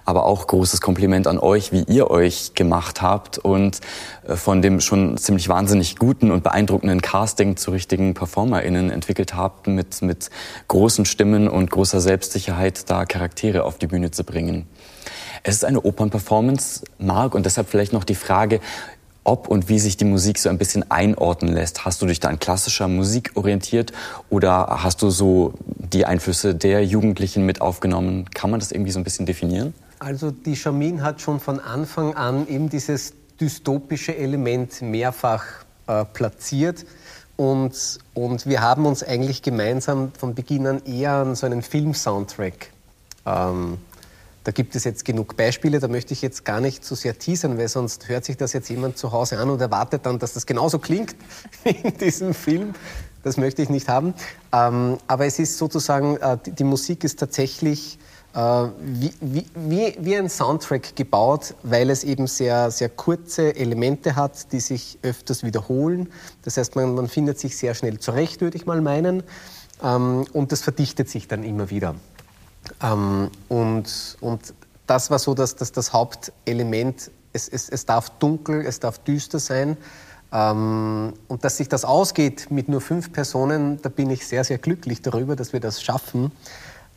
Aber 0.06 0.24
auch 0.24 0.46
großes 0.46 0.80
Kompliment 0.80 1.26
an 1.26 1.38
euch, 1.38 1.70
wie 1.70 1.84
ihr 1.86 2.10
euch 2.10 2.54
gemacht 2.54 3.02
habt 3.02 3.36
und 3.36 3.80
äh, 4.26 4.36
von 4.36 4.62
dem 4.62 4.80
schon 4.80 5.18
ziemlich 5.18 5.48
wahnsinnig 5.48 5.96
guten 5.96 6.30
und 6.30 6.42
beeindruckenden 6.42 7.02
Casting 7.02 7.56
zu 7.56 7.72
richtigen 7.72 8.14
PerformerInnen 8.14 8.90
entwickelt 8.90 9.34
habt, 9.34 9.66
mit, 9.66 10.00
mit 10.00 10.30
großen 10.68 11.04
Stimmen 11.04 11.46
und 11.46 11.70
großer 11.70 12.00
Selbstsicherheit 12.00 12.88
da 12.88 13.04
Charaktere 13.04 13.64
auf 13.64 13.76
die 13.76 13.86
Bühne 13.86 14.10
zu 14.10 14.24
bringen. 14.24 14.66
Es 15.42 15.54
ist 15.54 15.64
eine 15.64 15.82
Opernperformance, 15.82 16.84
Marc, 16.98 17.34
und 17.34 17.46
deshalb 17.46 17.68
vielleicht 17.68 17.94
noch 17.94 18.04
die 18.04 18.14
Frage, 18.14 18.60
ob 19.24 19.48
und 19.48 19.68
wie 19.68 19.78
sich 19.78 19.96
die 19.96 20.04
Musik 20.04 20.38
so 20.38 20.48
ein 20.48 20.58
bisschen 20.58 20.90
einordnen 20.90 21.52
lässt. 21.52 21.84
Hast 21.84 22.02
du 22.02 22.06
dich 22.06 22.20
da 22.20 22.28
an 22.28 22.38
klassischer 22.38 22.88
Musik 22.88 23.32
orientiert 23.34 23.92
oder 24.28 24.82
hast 24.82 25.02
du 25.02 25.10
so 25.10 25.54
die 25.66 26.06
Einflüsse 26.06 26.54
der 26.54 26.84
Jugendlichen 26.84 27.46
mit 27.46 27.60
aufgenommen? 27.60 28.26
Kann 28.34 28.50
man 28.50 28.60
das 28.60 28.72
irgendwie 28.72 28.92
so 28.92 28.98
ein 28.98 29.04
bisschen 29.04 29.26
definieren? 29.26 29.74
Also 29.98 30.30
die 30.30 30.56
Chamin 30.56 31.02
hat 31.02 31.20
schon 31.20 31.40
von 31.40 31.60
Anfang 31.60 32.14
an 32.14 32.48
eben 32.48 32.70
dieses 32.70 33.12
dystopische 33.40 34.16
Element 34.16 34.80
mehrfach 34.82 35.44
äh, 35.86 36.04
platziert. 36.04 36.84
Und, 37.36 37.98
und 38.14 38.46
wir 38.46 38.60
haben 38.60 38.84
uns 38.86 39.02
eigentlich 39.02 39.42
gemeinsam 39.42 40.12
von 40.18 40.34
Beginn 40.34 40.66
an 40.66 40.82
eher 40.84 41.12
an 41.12 41.34
so 41.34 41.46
einen 41.46 41.62
Film-Soundtrack 41.62 42.70
ähm, 43.26 43.78
da 44.44 44.52
gibt 44.52 44.74
es 44.74 44.84
jetzt 44.84 45.04
genug 45.04 45.36
Beispiele, 45.36 45.80
da 45.80 45.88
möchte 45.88 46.14
ich 46.14 46.22
jetzt 46.22 46.44
gar 46.44 46.60
nicht 46.60 46.84
so 46.84 46.94
sehr 46.94 47.18
teasern, 47.18 47.58
weil 47.58 47.68
sonst 47.68 48.08
hört 48.08 48.24
sich 48.24 48.36
das 48.36 48.52
jetzt 48.52 48.70
jemand 48.70 48.96
zu 48.96 49.12
Hause 49.12 49.38
an 49.38 49.50
und 49.50 49.60
erwartet 49.60 50.06
dann, 50.06 50.18
dass 50.18 50.32
das 50.32 50.46
genauso 50.46 50.78
klingt 50.78 51.14
in 51.64 51.96
diesem 51.98 52.32
Film. 52.32 52.74
Das 53.22 53.36
möchte 53.36 53.60
ich 53.60 53.68
nicht 53.68 53.88
haben. 53.88 54.14
Ähm, 54.52 54.96
aber 55.06 55.26
es 55.26 55.38
ist 55.38 55.58
sozusagen, 55.58 56.16
äh, 56.16 56.38
die, 56.46 56.64
Musik 56.64 57.04
ist 57.04 57.18
tatsächlich 57.18 57.98
äh, 58.34 58.38
wie, 58.80 60.16
ein 60.16 60.30
Soundtrack 60.30 60.96
gebaut, 60.96 61.54
weil 61.62 61.90
es 61.90 62.02
eben 62.02 62.26
sehr, 62.26 62.70
sehr 62.70 62.88
kurze 62.88 63.54
Elemente 63.54 64.16
hat, 64.16 64.52
die 64.52 64.60
sich 64.60 64.98
öfters 65.02 65.42
wiederholen. 65.42 66.10
Das 66.42 66.56
heißt, 66.56 66.76
man, 66.76 66.94
man 66.94 67.08
findet 67.08 67.38
sich 67.38 67.58
sehr 67.58 67.74
schnell 67.74 67.98
zurecht, 67.98 68.40
würde 68.40 68.56
ich 68.56 68.64
mal 68.64 68.80
meinen. 68.80 69.22
Ähm, 69.82 70.24
und 70.32 70.52
das 70.52 70.62
verdichtet 70.62 71.10
sich 71.10 71.28
dann 71.28 71.42
immer 71.42 71.68
wieder. 71.68 71.94
Ähm, 72.82 73.30
und, 73.48 74.16
und 74.20 74.54
das 74.86 75.10
war 75.10 75.18
so 75.18 75.34
das, 75.34 75.56
das, 75.56 75.72
das 75.72 75.92
Hauptelement. 75.92 77.10
Es, 77.32 77.48
es, 77.48 77.68
es 77.68 77.86
darf 77.86 78.10
dunkel, 78.18 78.64
es 78.66 78.80
darf 78.80 78.98
düster 78.98 79.38
sein. 79.38 79.76
Ähm, 80.32 81.12
und 81.28 81.44
dass 81.44 81.56
sich 81.56 81.68
das 81.68 81.84
ausgeht 81.84 82.50
mit 82.50 82.68
nur 82.68 82.80
fünf 82.80 83.12
Personen, 83.12 83.80
da 83.82 83.88
bin 83.88 84.10
ich 84.10 84.26
sehr, 84.26 84.44
sehr 84.44 84.58
glücklich 84.58 85.02
darüber, 85.02 85.36
dass 85.36 85.52
wir 85.52 85.60
das 85.60 85.82
schaffen, 85.82 86.32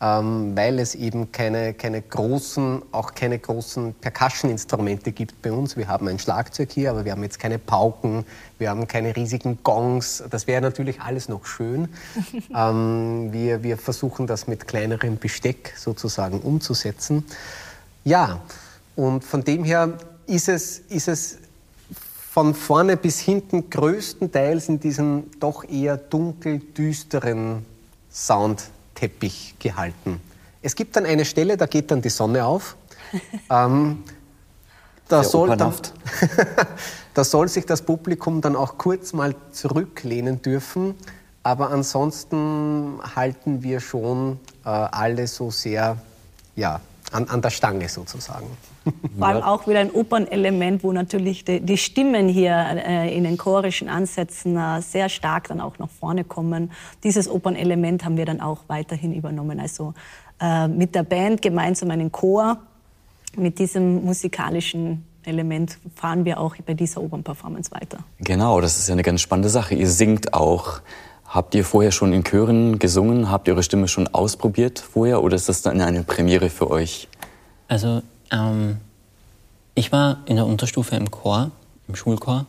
ähm, 0.03 0.51
weil 0.53 0.79
es 0.79 0.95
eben 0.95 1.31
keine, 1.31 1.73
keine 1.73 2.01
großen, 2.01 2.81
auch 2.91 3.15
keine 3.15 3.39
großen 3.39 3.93
Percussion-Instrumente 3.93 5.13
gibt 5.13 5.41
bei 5.41 5.49
uns. 5.53 5.77
Wir 5.77 5.87
haben 5.87 6.09
ein 6.09 6.19
Schlagzeug 6.19 6.73
hier, 6.73 6.91
aber 6.91 7.05
wir 7.05 7.13
haben 7.13 7.23
jetzt 7.23 7.39
keine 7.39 7.57
Pauken, 7.57 8.25
wir 8.59 8.69
haben 8.69 8.85
keine 8.85 9.15
riesigen 9.15 9.59
Gongs. 9.63 10.21
Das 10.29 10.45
wäre 10.45 10.61
natürlich 10.61 10.99
alles 10.99 11.29
noch 11.29 11.45
schön. 11.45 11.87
ähm, 12.53 13.29
wir, 13.31 13.63
wir 13.63 13.77
versuchen 13.77 14.27
das 14.27 14.45
mit 14.45 14.67
kleinerem 14.67 15.17
Besteck 15.17 15.73
sozusagen 15.77 16.41
umzusetzen. 16.41 17.23
Ja, 18.03 18.41
und 18.97 19.23
von 19.23 19.45
dem 19.45 19.63
her 19.63 19.97
ist 20.27 20.49
es, 20.49 20.79
ist 20.79 21.07
es 21.07 21.37
von 22.29 22.53
vorne 22.53 22.97
bis 22.97 23.21
hinten 23.21 23.69
größtenteils 23.69 24.67
in 24.67 24.81
diesem 24.81 25.31
doch 25.39 25.63
eher 25.63 25.95
dunkel 25.95 26.59
düsteren 26.59 27.65
Soundteppich 28.93 29.55
gehalten. 29.59 30.19
Es 30.61 30.75
gibt 30.75 30.95
dann 30.95 31.05
eine 31.05 31.25
Stelle, 31.25 31.57
da 31.57 31.65
geht 31.65 31.91
dann 31.91 32.01
die 32.01 32.09
Sonne 32.09 32.45
auf. 32.45 32.75
ähm, 33.49 34.03
da, 35.07 35.23
soll 35.23 35.55
dann, 35.57 35.73
da 37.13 37.23
soll 37.23 37.47
sich 37.47 37.65
das 37.65 37.81
Publikum 37.81 38.41
dann 38.41 38.55
auch 38.55 38.77
kurz 38.77 39.13
mal 39.13 39.35
zurücklehnen 39.51 40.41
dürfen. 40.41 40.95
Aber 41.43 41.71
ansonsten 41.71 42.99
halten 43.15 43.63
wir 43.63 43.81
schon 43.81 44.39
äh, 44.63 44.69
alle 44.69 45.27
so 45.27 45.51
sehr 45.51 45.97
ja, 46.55 46.79
an, 47.13 47.27
an 47.29 47.41
der 47.41 47.49
Stange 47.49 47.87
sozusagen. 47.89 48.47
Vor 49.17 49.27
allem 49.27 49.43
auch 49.43 49.67
wieder 49.67 49.79
ein 49.79 49.91
Opernelement, 49.91 50.83
wo 50.83 50.91
natürlich 50.91 51.45
die, 51.45 51.61
die 51.61 51.77
Stimmen 51.77 52.27
hier 52.27 52.53
äh, 52.53 53.15
in 53.15 53.23
den 53.23 53.37
chorischen 53.37 53.87
Ansätzen 53.87 54.57
äh, 54.57 54.81
sehr 54.81 55.09
stark 55.09 55.47
dann 55.47 55.61
auch 55.61 55.79
nach 55.79 55.89
vorne 55.89 56.23
kommen. 56.23 56.71
Dieses 57.03 57.29
Opernelement 57.29 58.03
haben 58.03 58.17
wir 58.17 58.25
dann 58.25 58.41
auch 58.41 58.63
weiterhin 58.67 59.13
übernommen. 59.13 59.59
Also 59.59 59.93
äh, 60.41 60.67
mit 60.67 60.95
der 60.95 61.03
Band 61.03 61.41
gemeinsam 61.41 61.91
einen 61.91 62.11
Chor. 62.11 62.57
Mit 63.35 63.57
diesem 63.57 64.03
musikalischen 64.03 65.05
Element 65.23 65.79
fahren 65.95 66.25
wir 66.25 66.39
auch 66.39 66.55
bei 66.65 66.73
dieser 66.73 67.01
Opernperformance 67.01 67.71
weiter. 67.71 67.99
Genau, 68.19 68.61
das 68.61 68.77
ist 68.77 68.87
ja 68.89 68.93
eine 68.93 69.03
ganz 69.03 69.21
spannende 69.21 69.49
Sache. 69.49 69.75
Ihr 69.75 69.89
singt 69.89 70.33
auch. 70.33 70.81
Habt 71.33 71.55
ihr 71.55 71.65
vorher 71.65 71.91
schon 71.91 72.13
in 72.13 72.23
Chören 72.23 72.77
gesungen? 72.77 73.31
Habt 73.31 73.47
ihr 73.47 73.55
eure 73.55 73.63
Stimme 73.63 73.87
schon 73.87 74.07
ausprobiert 74.07 74.77
vorher 74.77 75.23
oder 75.23 75.35
ist 75.35 75.49
das 75.49 75.63
dann 75.63 75.81
eine 75.81 76.03
Premiere 76.03 76.51
für 76.51 76.69
euch? 76.69 77.07
Also 77.67 78.03
ähm, 78.31 78.77
ich 79.73 79.91
war 79.91 80.17
in 80.27 80.35
der 80.35 80.45
Unterstufe 80.45 80.95
im 80.95 81.09
Chor, 81.09 81.49
im 81.87 81.95
Schulchor. 81.95 82.45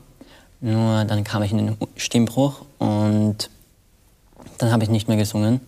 Nur 0.60 1.06
dann 1.06 1.24
kam 1.24 1.42
ich 1.42 1.52
in 1.52 1.56
den 1.56 1.76
Stimmbruch 1.96 2.66
und 2.76 3.48
dann 4.58 4.70
habe 4.70 4.84
ich 4.84 4.90
nicht 4.90 5.08
mehr 5.08 5.16
gesungen, 5.16 5.62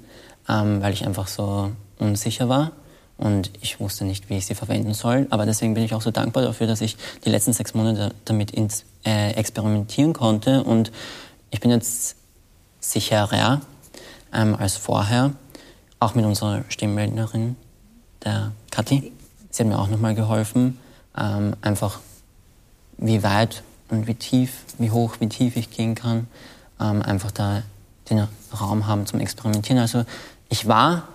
ähm, 0.46 0.82
weil 0.82 0.92
ich 0.92 1.06
einfach 1.06 1.28
so 1.28 1.70
unsicher 1.98 2.50
war 2.50 2.72
und 3.16 3.50
ich 3.62 3.80
wusste 3.80 4.04
nicht, 4.04 4.28
wie 4.28 4.36
ich 4.36 4.44
sie 4.44 4.54
verwenden 4.54 4.92
soll. 4.92 5.26
Aber 5.30 5.46
deswegen 5.46 5.72
bin 5.72 5.84
ich 5.84 5.94
auch 5.94 6.02
so 6.02 6.10
dankbar 6.10 6.42
dafür, 6.42 6.66
dass 6.66 6.82
ich 6.82 6.98
die 7.24 7.30
letzten 7.30 7.54
sechs 7.54 7.72
Monate 7.72 8.10
damit 8.26 8.50
ins, 8.50 8.84
äh, 9.06 9.30
experimentieren 9.30 10.12
konnte 10.12 10.62
und 10.64 10.92
ich 11.50 11.60
bin 11.60 11.70
jetzt 11.70 12.16
sicherer 12.90 13.60
ähm, 14.32 14.54
als 14.54 14.76
vorher, 14.76 15.32
auch 16.00 16.14
mit 16.14 16.24
unserer 16.24 16.64
Stimmbildnerin, 16.68 17.56
der 18.24 18.52
Kathi. 18.70 19.12
Sie 19.50 19.62
hat 19.62 19.68
mir 19.68 19.78
auch 19.78 19.88
nochmal 19.88 20.14
geholfen, 20.14 20.78
ähm, 21.16 21.54
einfach 21.62 22.00
wie 22.98 23.22
weit 23.22 23.62
und 23.88 24.06
wie 24.06 24.14
tief, 24.14 24.64
wie 24.78 24.90
hoch, 24.90 25.16
wie 25.20 25.28
tief 25.28 25.56
ich 25.56 25.70
gehen 25.70 25.94
kann, 25.94 26.26
ähm, 26.80 27.02
einfach 27.02 27.30
da 27.30 27.62
den 28.10 28.26
Raum 28.58 28.86
haben 28.86 29.06
zum 29.06 29.20
Experimentieren. 29.20 29.80
Also 29.80 30.04
ich 30.48 30.68
war, 30.68 31.08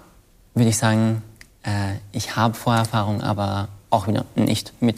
würde 0.53 0.69
ich 0.69 0.77
sagen, 0.77 1.23
äh, 1.63 1.95
ich 2.11 2.35
habe 2.35 2.53
Vorerfahrung, 2.53 3.21
aber 3.21 3.69
auch 3.89 4.07
wieder 4.07 4.25
nicht 4.35 4.73
mit 4.81 4.97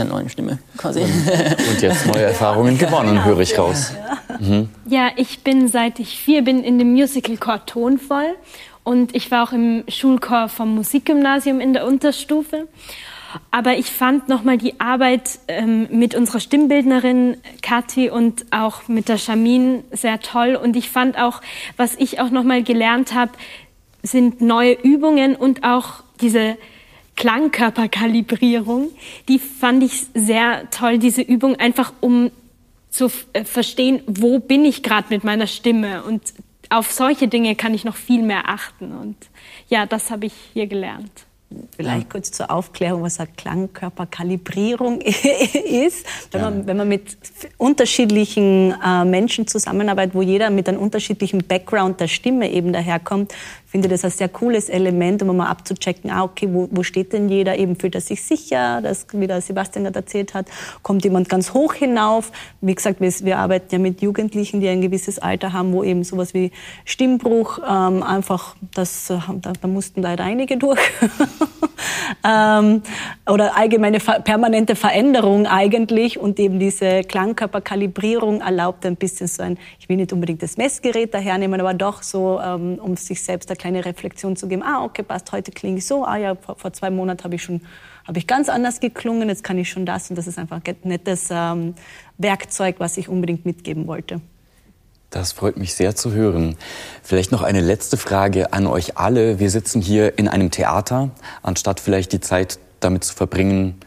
der 0.00 0.12
neuen 0.12 0.28
Stimme 0.28 0.58
quasi. 0.76 1.00
Und 1.02 1.80
jetzt 1.80 2.06
neue 2.06 2.22
Erfahrungen 2.22 2.78
gewonnen, 2.78 3.24
höre 3.24 3.40
ich 3.40 3.58
raus. 3.58 3.92
Mhm. 4.38 4.68
Ja, 4.86 5.10
ich 5.16 5.40
bin 5.40 5.68
seit 5.68 5.98
ich 6.00 6.18
vier 6.18 6.42
bin 6.42 6.64
in 6.64 6.78
dem 6.78 6.92
Musical-Chor 6.92 7.66
Tonvoll 7.66 8.34
und 8.82 9.14
ich 9.14 9.30
war 9.30 9.44
auch 9.46 9.52
im 9.52 9.84
Schulchor 9.88 10.48
vom 10.48 10.74
Musikgymnasium 10.74 11.60
in 11.60 11.72
der 11.72 11.86
Unterstufe. 11.86 12.66
Aber 13.52 13.76
ich 13.76 13.86
fand 13.86 14.28
nochmal 14.28 14.58
die 14.58 14.80
Arbeit 14.80 15.38
ähm, 15.46 15.86
mit 15.90 16.16
unserer 16.16 16.40
Stimmbildnerin 16.40 17.36
Kathi 17.62 18.10
und 18.10 18.46
auch 18.50 18.88
mit 18.88 19.08
der 19.08 19.18
Shamin 19.18 19.84
sehr 19.92 20.18
toll. 20.18 20.56
Und 20.56 20.74
ich 20.76 20.90
fand 20.90 21.16
auch, 21.16 21.40
was 21.76 21.94
ich 21.94 22.18
auch 22.18 22.30
nochmal 22.30 22.64
gelernt 22.64 23.14
habe, 23.14 23.30
sind 24.02 24.40
neue 24.40 24.72
Übungen 24.72 25.36
und 25.36 25.62
auch 25.62 26.02
diese 26.20 26.56
Klangkörperkalibrierung. 27.20 28.88
Die 29.28 29.38
fand 29.38 29.82
ich 29.82 30.06
sehr 30.14 30.70
toll, 30.70 30.98
diese 30.98 31.20
Übung, 31.20 31.56
einfach 31.56 31.92
um 32.00 32.30
zu 32.88 33.10
äh, 33.34 33.44
verstehen, 33.44 34.02
wo 34.06 34.38
bin 34.38 34.64
ich 34.64 34.82
gerade 34.82 35.08
mit 35.10 35.22
meiner 35.22 35.46
Stimme 35.46 36.02
und 36.02 36.22
auf 36.70 36.90
solche 36.90 37.28
Dinge 37.28 37.56
kann 37.56 37.74
ich 37.74 37.84
noch 37.84 37.96
viel 37.96 38.22
mehr 38.22 38.48
achten. 38.48 38.92
Und 38.92 39.16
ja, 39.68 39.84
das 39.84 40.10
habe 40.10 40.26
ich 40.26 40.32
hier 40.54 40.66
gelernt. 40.66 41.26
Vielleicht 41.76 42.04
ja. 42.04 42.08
kurz 42.08 42.30
zur 42.30 42.50
Aufklärung, 42.50 43.02
was 43.02 43.18
eine 43.18 43.28
Klangkörperkalibrierung 43.36 45.00
ist. 45.02 46.06
Wenn, 46.30 46.40
man, 46.40 46.66
wenn 46.66 46.76
man 46.76 46.88
mit 46.88 47.18
unterschiedlichen 47.58 48.74
äh, 48.82 49.04
Menschen 49.04 49.48
zusammenarbeitet, 49.48 50.14
wo 50.14 50.22
jeder 50.22 50.48
mit 50.50 50.68
einem 50.68 50.78
unterschiedlichen 50.78 51.44
Background 51.44 51.98
der 51.98 52.06
Stimme 52.06 52.50
eben 52.50 52.72
daherkommt, 52.72 53.34
finde 53.70 53.88
das 53.88 54.04
ein 54.04 54.10
sehr 54.10 54.28
cooles 54.28 54.68
Element, 54.68 55.22
um 55.22 55.36
mal 55.36 55.46
abzuchecken, 55.46 56.10
ah, 56.10 56.24
okay, 56.24 56.48
wo, 56.50 56.68
wo 56.72 56.82
steht 56.82 57.12
denn 57.12 57.28
jeder? 57.28 57.56
Eben 57.56 57.76
fühlt 57.76 57.94
er 57.94 58.00
sich 58.00 58.24
sicher, 58.24 58.80
das, 58.82 59.06
wie 59.12 59.28
der 59.28 59.40
Sebastian 59.40 59.84
gerade 59.84 60.00
erzählt 60.00 60.34
hat, 60.34 60.46
kommt 60.82 61.04
jemand 61.04 61.28
ganz 61.28 61.54
hoch 61.54 61.74
hinauf. 61.74 62.32
Wie 62.60 62.74
gesagt, 62.74 63.00
wir, 63.00 63.12
wir 63.22 63.38
arbeiten 63.38 63.68
ja 63.70 63.78
mit 63.78 64.02
Jugendlichen, 64.02 64.60
die 64.60 64.68
ein 64.68 64.80
gewisses 64.80 65.20
Alter 65.20 65.52
haben, 65.52 65.72
wo 65.72 65.84
eben 65.84 66.02
sowas 66.02 66.34
wie 66.34 66.50
Stimmbruch 66.84 67.58
ähm, 67.58 68.02
einfach, 68.02 68.56
das, 68.74 69.08
äh, 69.08 69.18
da, 69.40 69.52
da 69.52 69.68
mussten 69.68 70.02
leider 70.02 70.24
einige 70.24 70.56
durch. 70.56 70.80
ähm, 72.26 72.82
oder 73.28 73.56
allgemeine 73.56 73.98
permanente 73.98 74.74
Veränderung 74.74 75.46
eigentlich 75.46 76.18
und 76.18 76.40
eben 76.40 76.58
diese 76.58 77.02
Klangkörperkalibrierung 77.04 78.40
erlaubt 78.40 78.84
ein 78.84 78.96
bisschen 78.96 79.28
so 79.28 79.44
ein, 79.44 79.58
ich 79.78 79.88
will 79.88 79.96
nicht 79.96 80.12
unbedingt 80.12 80.42
das 80.42 80.56
Messgerät 80.56 81.14
dahernehmen, 81.14 81.60
aber 81.60 81.74
doch 81.74 82.02
so, 82.02 82.40
ähm, 82.44 82.80
um 82.82 82.96
sich 82.96 83.22
selbst 83.22 83.48
kleine 83.60 83.84
Reflexion 83.84 84.36
zu 84.36 84.48
geben. 84.48 84.62
Ah, 84.62 84.82
okay, 84.82 85.02
passt, 85.02 85.30
heute 85.32 85.52
klinge 85.52 85.78
ich 85.78 85.86
so. 85.86 86.04
Ah 86.04 86.16
ja, 86.16 86.34
vor, 86.34 86.56
vor 86.56 86.72
zwei 86.72 86.90
Monaten 86.90 87.22
habe 87.24 87.34
ich 87.34 87.42
schon 87.42 87.60
habe 88.06 88.18
ich 88.18 88.26
ganz 88.26 88.48
anders 88.48 88.80
geklungen, 88.80 89.28
jetzt 89.28 89.44
kann 89.44 89.56
ich 89.58 89.70
schon 89.70 89.86
das. 89.86 90.10
Und 90.10 90.16
das 90.16 90.26
ist 90.26 90.38
einfach 90.38 90.60
ein 90.64 90.76
nettes 90.82 91.28
ähm, 91.30 91.74
Werkzeug, 92.18 92.76
was 92.78 92.96
ich 92.96 93.08
unbedingt 93.08 93.46
mitgeben 93.46 93.86
wollte. 93.86 94.20
Das 95.10 95.32
freut 95.32 95.56
mich 95.56 95.74
sehr 95.74 95.94
zu 95.94 96.12
hören. 96.12 96.56
Vielleicht 97.02 97.30
noch 97.30 97.42
eine 97.42 97.60
letzte 97.60 97.96
Frage 97.96 98.52
an 98.52 98.66
euch 98.66 98.96
alle. 98.96 99.38
Wir 99.38 99.50
sitzen 99.50 99.80
hier 99.80 100.18
in 100.18 100.28
einem 100.28 100.50
Theater, 100.50 101.10
anstatt 101.42 101.80
vielleicht 101.80 102.12
die 102.12 102.20
Zeit 102.20 102.58
damit 102.80 103.04
zu 103.04 103.14
verbringen, 103.14 103.80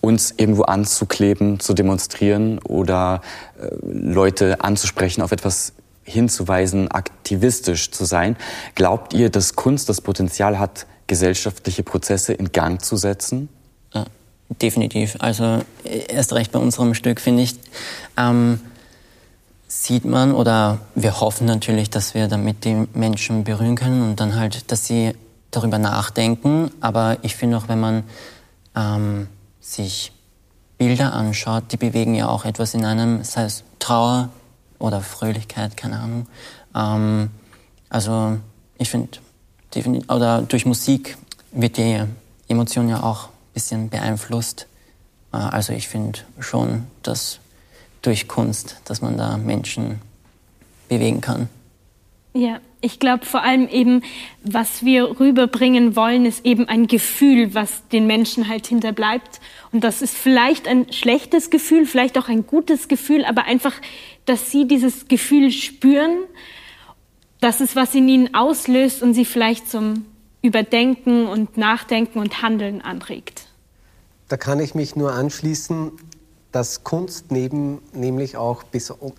uns 0.00 0.32
irgendwo 0.36 0.62
anzukleben, 0.62 1.60
zu 1.60 1.74
demonstrieren 1.74 2.58
oder 2.60 3.20
äh, 3.60 3.68
Leute 3.82 4.62
anzusprechen 4.62 5.22
auf 5.22 5.32
etwas 5.32 5.74
hinzuweisen, 6.02 6.90
aktivistisch 6.90 7.90
zu 7.90 8.04
sein. 8.04 8.36
Glaubt 8.74 9.12
ihr, 9.14 9.30
dass 9.30 9.54
Kunst 9.54 9.88
das 9.88 10.00
Potenzial 10.00 10.58
hat, 10.58 10.86
gesellschaftliche 11.06 11.82
Prozesse 11.82 12.32
in 12.32 12.52
Gang 12.52 12.82
zu 12.82 12.96
setzen? 12.96 13.48
Ja, 13.92 14.04
definitiv. 14.60 15.16
Also 15.18 15.62
erst 15.84 16.32
recht 16.32 16.52
bei 16.52 16.58
unserem 16.58 16.94
Stück, 16.94 17.20
finde 17.20 17.42
ich, 17.42 17.56
ähm, 18.16 18.60
sieht 19.66 20.04
man 20.04 20.32
oder 20.32 20.78
wir 20.94 21.20
hoffen 21.20 21.46
natürlich, 21.46 21.90
dass 21.90 22.14
wir 22.14 22.28
damit 22.28 22.64
die 22.64 22.86
Menschen 22.92 23.44
berühren 23.44 23.76
können 23.76 24.02
und 24.02 24.20
dann 24.20 24.34
halt, 24.34 24.70
dass 24.72 24.86
sie 24.86 25.14
darüber 25.50 25.78
nachdenken. 25.78 26.70
Aber 26.80 27.18
ich 27.22 27.36
finde 27.36 27.56
auch, 27.56 27.68
wenn 27.68 27.80
man 27.80 28.04
ähm, 28.76 29.28
sich 29.60 30.12
Bilder 30.78 31.12
anschaut, 31.12 31.64
die 31.72 31.76
bewegen 31.76 32.14
ja 32.14 32.28
auch 32.28 32.44
etwas 32.44 32.74
in 32.74 32.84
einem, 32.84 33.22
sei 33.22 33.44
es 33.44 33.64
Trauer, 33.78 34.30
oder 34.80 35.00
Fröhlichkeit, 35.00 35.76
keine 35.76 36.00
Ahnung. 36.00 36.26
Ähm, 36.74 37.30
also 37.88 38.38
ich 38.78 38.90
finde, 38.90 39.18
oder 40.08 40.42
durch 40.42 40.66
Musik 40.66 41.16
wird 41.52 41.76
die 41.76 42.02
Emotion 42.48 42.88
ja 42.88 43.02
auch 43.02 43.26
ein 43.26 43.54
bisschen 43.54 43.88
beeinflusst. 43.88 44.66
Äh, 45.32 45.36
also 45.36 45.72
ich 45.72 45.88
finde 45.88 46.20
schon, 46.40 46.86
dass 47.04 47.38
durch 48.02 48.26
Kunst, 48.26 48.80
dass 48.84 49.02
man 49.02 49.16
da 49.16 49.36
Menschen 49.36 50.00
bewegen 50.88 51.20
kann. 51.20 51.48
Ja, 52.32 52.58
ich 52.80 52.98
glaube 52.98 53.26
vor 53.26 53.42
allem 53.42 53.68
eben, 53.68 54.02
was 54.42 54.84
wir 54.84 55.20
rüberbringen 55.20 55.96
wollen, 55.96 56.24
ist 56.24 56.44
eben 56.46 56.68
ein 56.68 56.86
Gefühl, 56.86 57.54
was 57.54 57.86
den 57.88 58.06
Menschen 58.06 58.48
halt 58.48 58.66
hinterbleibt. 58.66 59.40
Und 59.72 59.84
das 59.84 60.02
ist 60.02 60.16
vielleicht 60.16 60.66
ein 60.66 60.92
schlechtes 60.92 61.50
Gefühl, 61.50 61.86
vielleicht 61.86 62.16
auch 62.18 62.28
ein 62.28 62.46
gutes 62.46 62.88
Gefühl, 62.88 63.24
aber 63.24 63.44
einfach, 63.44 63.74
dass 64.24 64.50
sie 64.50 64.66
dieses 64.66 65.08
Gefühl 65.08 65.50
spüren, 65.50 66.24
das 67.40 67.60
ist, 67.60 67.76
was 67.76 67.94
in 67.94 68.08
ihnen 68.08 68.34
auslöst 68.34 69.02
und 69.02 69.14
sie 69.14 69.24
vielleicht 69.24 69.70
zum 69.70 70.04
Überdenken 70.42 71.26
und 71.26 71.56
Nachdenken 71.56 72.18
und 72.18 72.42
Handeln 72.42 72.80
anregt. 72.80 73.46
Da 74.28 74.36
kann 74.36 74.60
ich 74.60 74.74
mich 74.74 74.96
nur 74.96 75.12
anschließen, 75.12 75.92
dass 76.52 76.84
Kunst 76.84 77.30
neben, 77.30 77.80
nämlich 77.92 78.36
auch, 78.36 78.64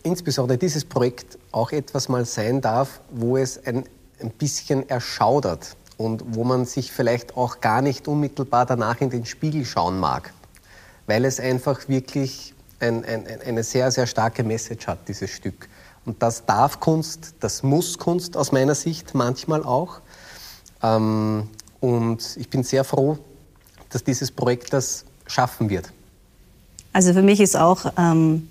insbesondere 0.04 0.58
dieses 0.58 0.86
Projekt, 0.86 1.38
auch 1.52 1.72
etwas 1.72 2.10
mal 2.10 2.26
sein 2.26 2.62
darf, 2.62 3.02
wo 3.10 3.38
es 3.38 3.66
ein, 3.66 3.86
ein 4.20 4.32
bisschen 4.32 4.88
erschaudert 4.90 5.76
und 5.98 6.36
wo 6.36 6.44
man 6.44 6.66
sich 6.66 6.92
vielleicht 6.92 7.38
auch 7.38 7.62
gar 7.62 7.82
nicht 7.82 8.08
unmittelbar 8.08 8.66
danach 8.66 9.02
in 9.02 9.10
den 9.10 9.26
Spiegel 9.26 9.66
schauen 9.66 10.00
mag, 10.00 10.34
weil 11.08 11.26
es 11.26 11.40
einfach 11.40 11.88
wirklich 11.88 12.54
ein, 12.80 13.06
ein, 13.06 13.26
eine 13.46 13.64
sehr, 13.64 13.92
sehr 13.92 14.08
starke 14.08 14.44
Message 14.44 14.88
hat, 14.88 15.08
dieses 15.08 15.30
Stück. 15.30 15.70
Und 16.06 16.22
das 16.24 16.46
darf 16.46 16.80
Kunst, 16.80 17.36
das 17.40 17.62
muss 17.62 17.98
Kunst 17.98 18.36
aus 18.36 18.52
meiner 18.52 18.74
Sicht 18.74 19.14
manchmal 19.14 19.64
auch. 19.64 20.02
Ähm, 20.82 21.48
und 21.80 22.38
ich 22.38 22.50
bin 22.50 22.64
sehr 22.64 22.84
froh, 22.84 23.20
dass 23.90 24.04
dieses 24.04 24.32
Projekt 24.32 24.74
das 24.74 25.06
schaffen 25.28 25.70
wird. 25.70 25.92
Also 26.94 27.14
für 27.14 27.22
mich 27.22 27.40
ist 27.40 27.56
auch, 27.56 27.94
ähm, 27.98 28.50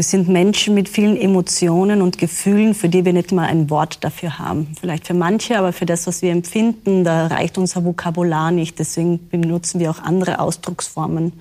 wir 0.00 0.04
sind 0.04 0.30
Menschen 0.30 0.72
mit 0.72 0.88
vielen 0.88 1.14
Emotionen 1.14 2.00
und 2.00 2.16
Gefühlen, 2.16 2.74
für 2.74 2.88
die 2.88 3.04
wir 3.04 3.12
nicht 3.12 3.32
mal 3.32 3.46
ein 3.46 3.68
Wort 3.68 4.02
dafür 4.02 4.38
haben. 4.38 4.74
Vielleicht 4.80 5.06
für 5.06 5.12
manche, 5.12 5.58
aber 5.58 5.74
für 5.74 5.84
das, 5.84 6.06
was 6.06 6.22
wir 6.22 6.32
empfinden, 6.32 7.04
da 7.04 7.26
reicht 7.26 7.58
unser 7.58 7.84
Vokabular 7.84 8.50
nicht. 8.50 8.78
Deswegen 8.78 9.28
benutzen 9.28 9.78
wir 9.78 9.90
auch 9.90 9.98
andere 9.98 10.38
Ausdrucksformen. 10.38 11.34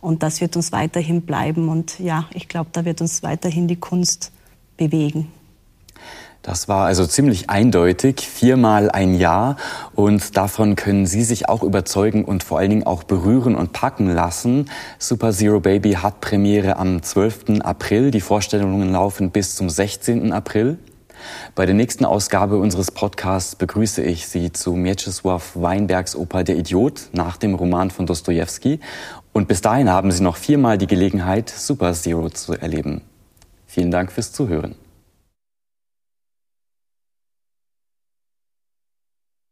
Und 0.00 0.24
das 0.24 0.40
wird 0.40 0.56
uns 0.56 0.72
weiterhin 0.72 1.22
bleiben. 1.22 1.68
Und 1.68 2.00
ja, 2.00 2.28
ich 2.34 2.48
glaube, 2.48 2.70
da 2.72 2.84
wird 2.84 3.00
uns 3.00 3.22
weiterhin 3.22 3.68
die 3.68 3.76
Kunst 3.76 4.32
bewegen. 4.76 5.28
Das 6.42 6.68
war 6.68 6.86
also 6.86 7.06
ziemlich 7.06 7.50
eindeutig, 7.50 8.26
viermal 8.26 8.90
ein 8.90 9.14
Jahr 9.14 9.56
und 9.94 10.38
davon 10.38 10.74
können 10.74 11.04
Sie 11.04 11.22
sich 11.22 11.50
auch 11.50 11.62
überzeugen 11.62 12.24
und 12.24 12.42
vor 12.42 12.58
allen 12.58 12.70
Dingen 12.70 12.86
auch 12.86 13.02
berühren 13.02 13.54
und 13.54 13.72
packen 13.72 14.08
lassen. 14.08 14.70
Super 14.98 15.32
Zero 15.32 15.60
Baby 15.60 15.92
hat 15.92 16.22
Premiere 16.22 16.78
am 16.78 17.02
12. 17.02 17.60
April, 17.60 18.10
die 18.10 18.22
Vorstellungen 18.22 18.90
laufen 18.90 19.30
bis 19.30 19.54
zum 19.54 19.68
16. 19.68 20.32
April. 20.32 20.78
Bei 21.54 21.66
der 21.66 21.74
nächsten 21.74 22.06
Ausgabe 22.06 22.56
unseres 22.56 22.90
Podcasts 22.90 23.54
begrüße 23.54 24.02
ich 24.02 24.26
Sie 24.26 24.50
zu 24.50 24.72
Mieczysław 24.72 25.42
Weinbergs 25.60 26.16
Oper 26.16 26.42
Der 26.42 26.56
Idiot 26.56 27.10
nach 27.12 27.36
dem 27.36 27.54
Roman 27.54 27.90
von 27.90 28.06
Dostoevsky. 28.06 28.80
Und 29.34 29.46
bis 29.46 29.60
dahin 29.60 29.90
haben 29.90 30.10
Sie 30.10 30.22
noch 30.22 30.38
viermal 30.38 30.78
die 30.78 30.86
Gelegenheit, 30.86 31.50
Super 31.50 31.92
Zero 31.92 32.30
zu 32.30 32.54
erleben. 32.54 33.02
Vielen 33.66 33.90
Dank 33.90 34.10
fürs 34.10 34.32
Zuhören. 34.32 34.74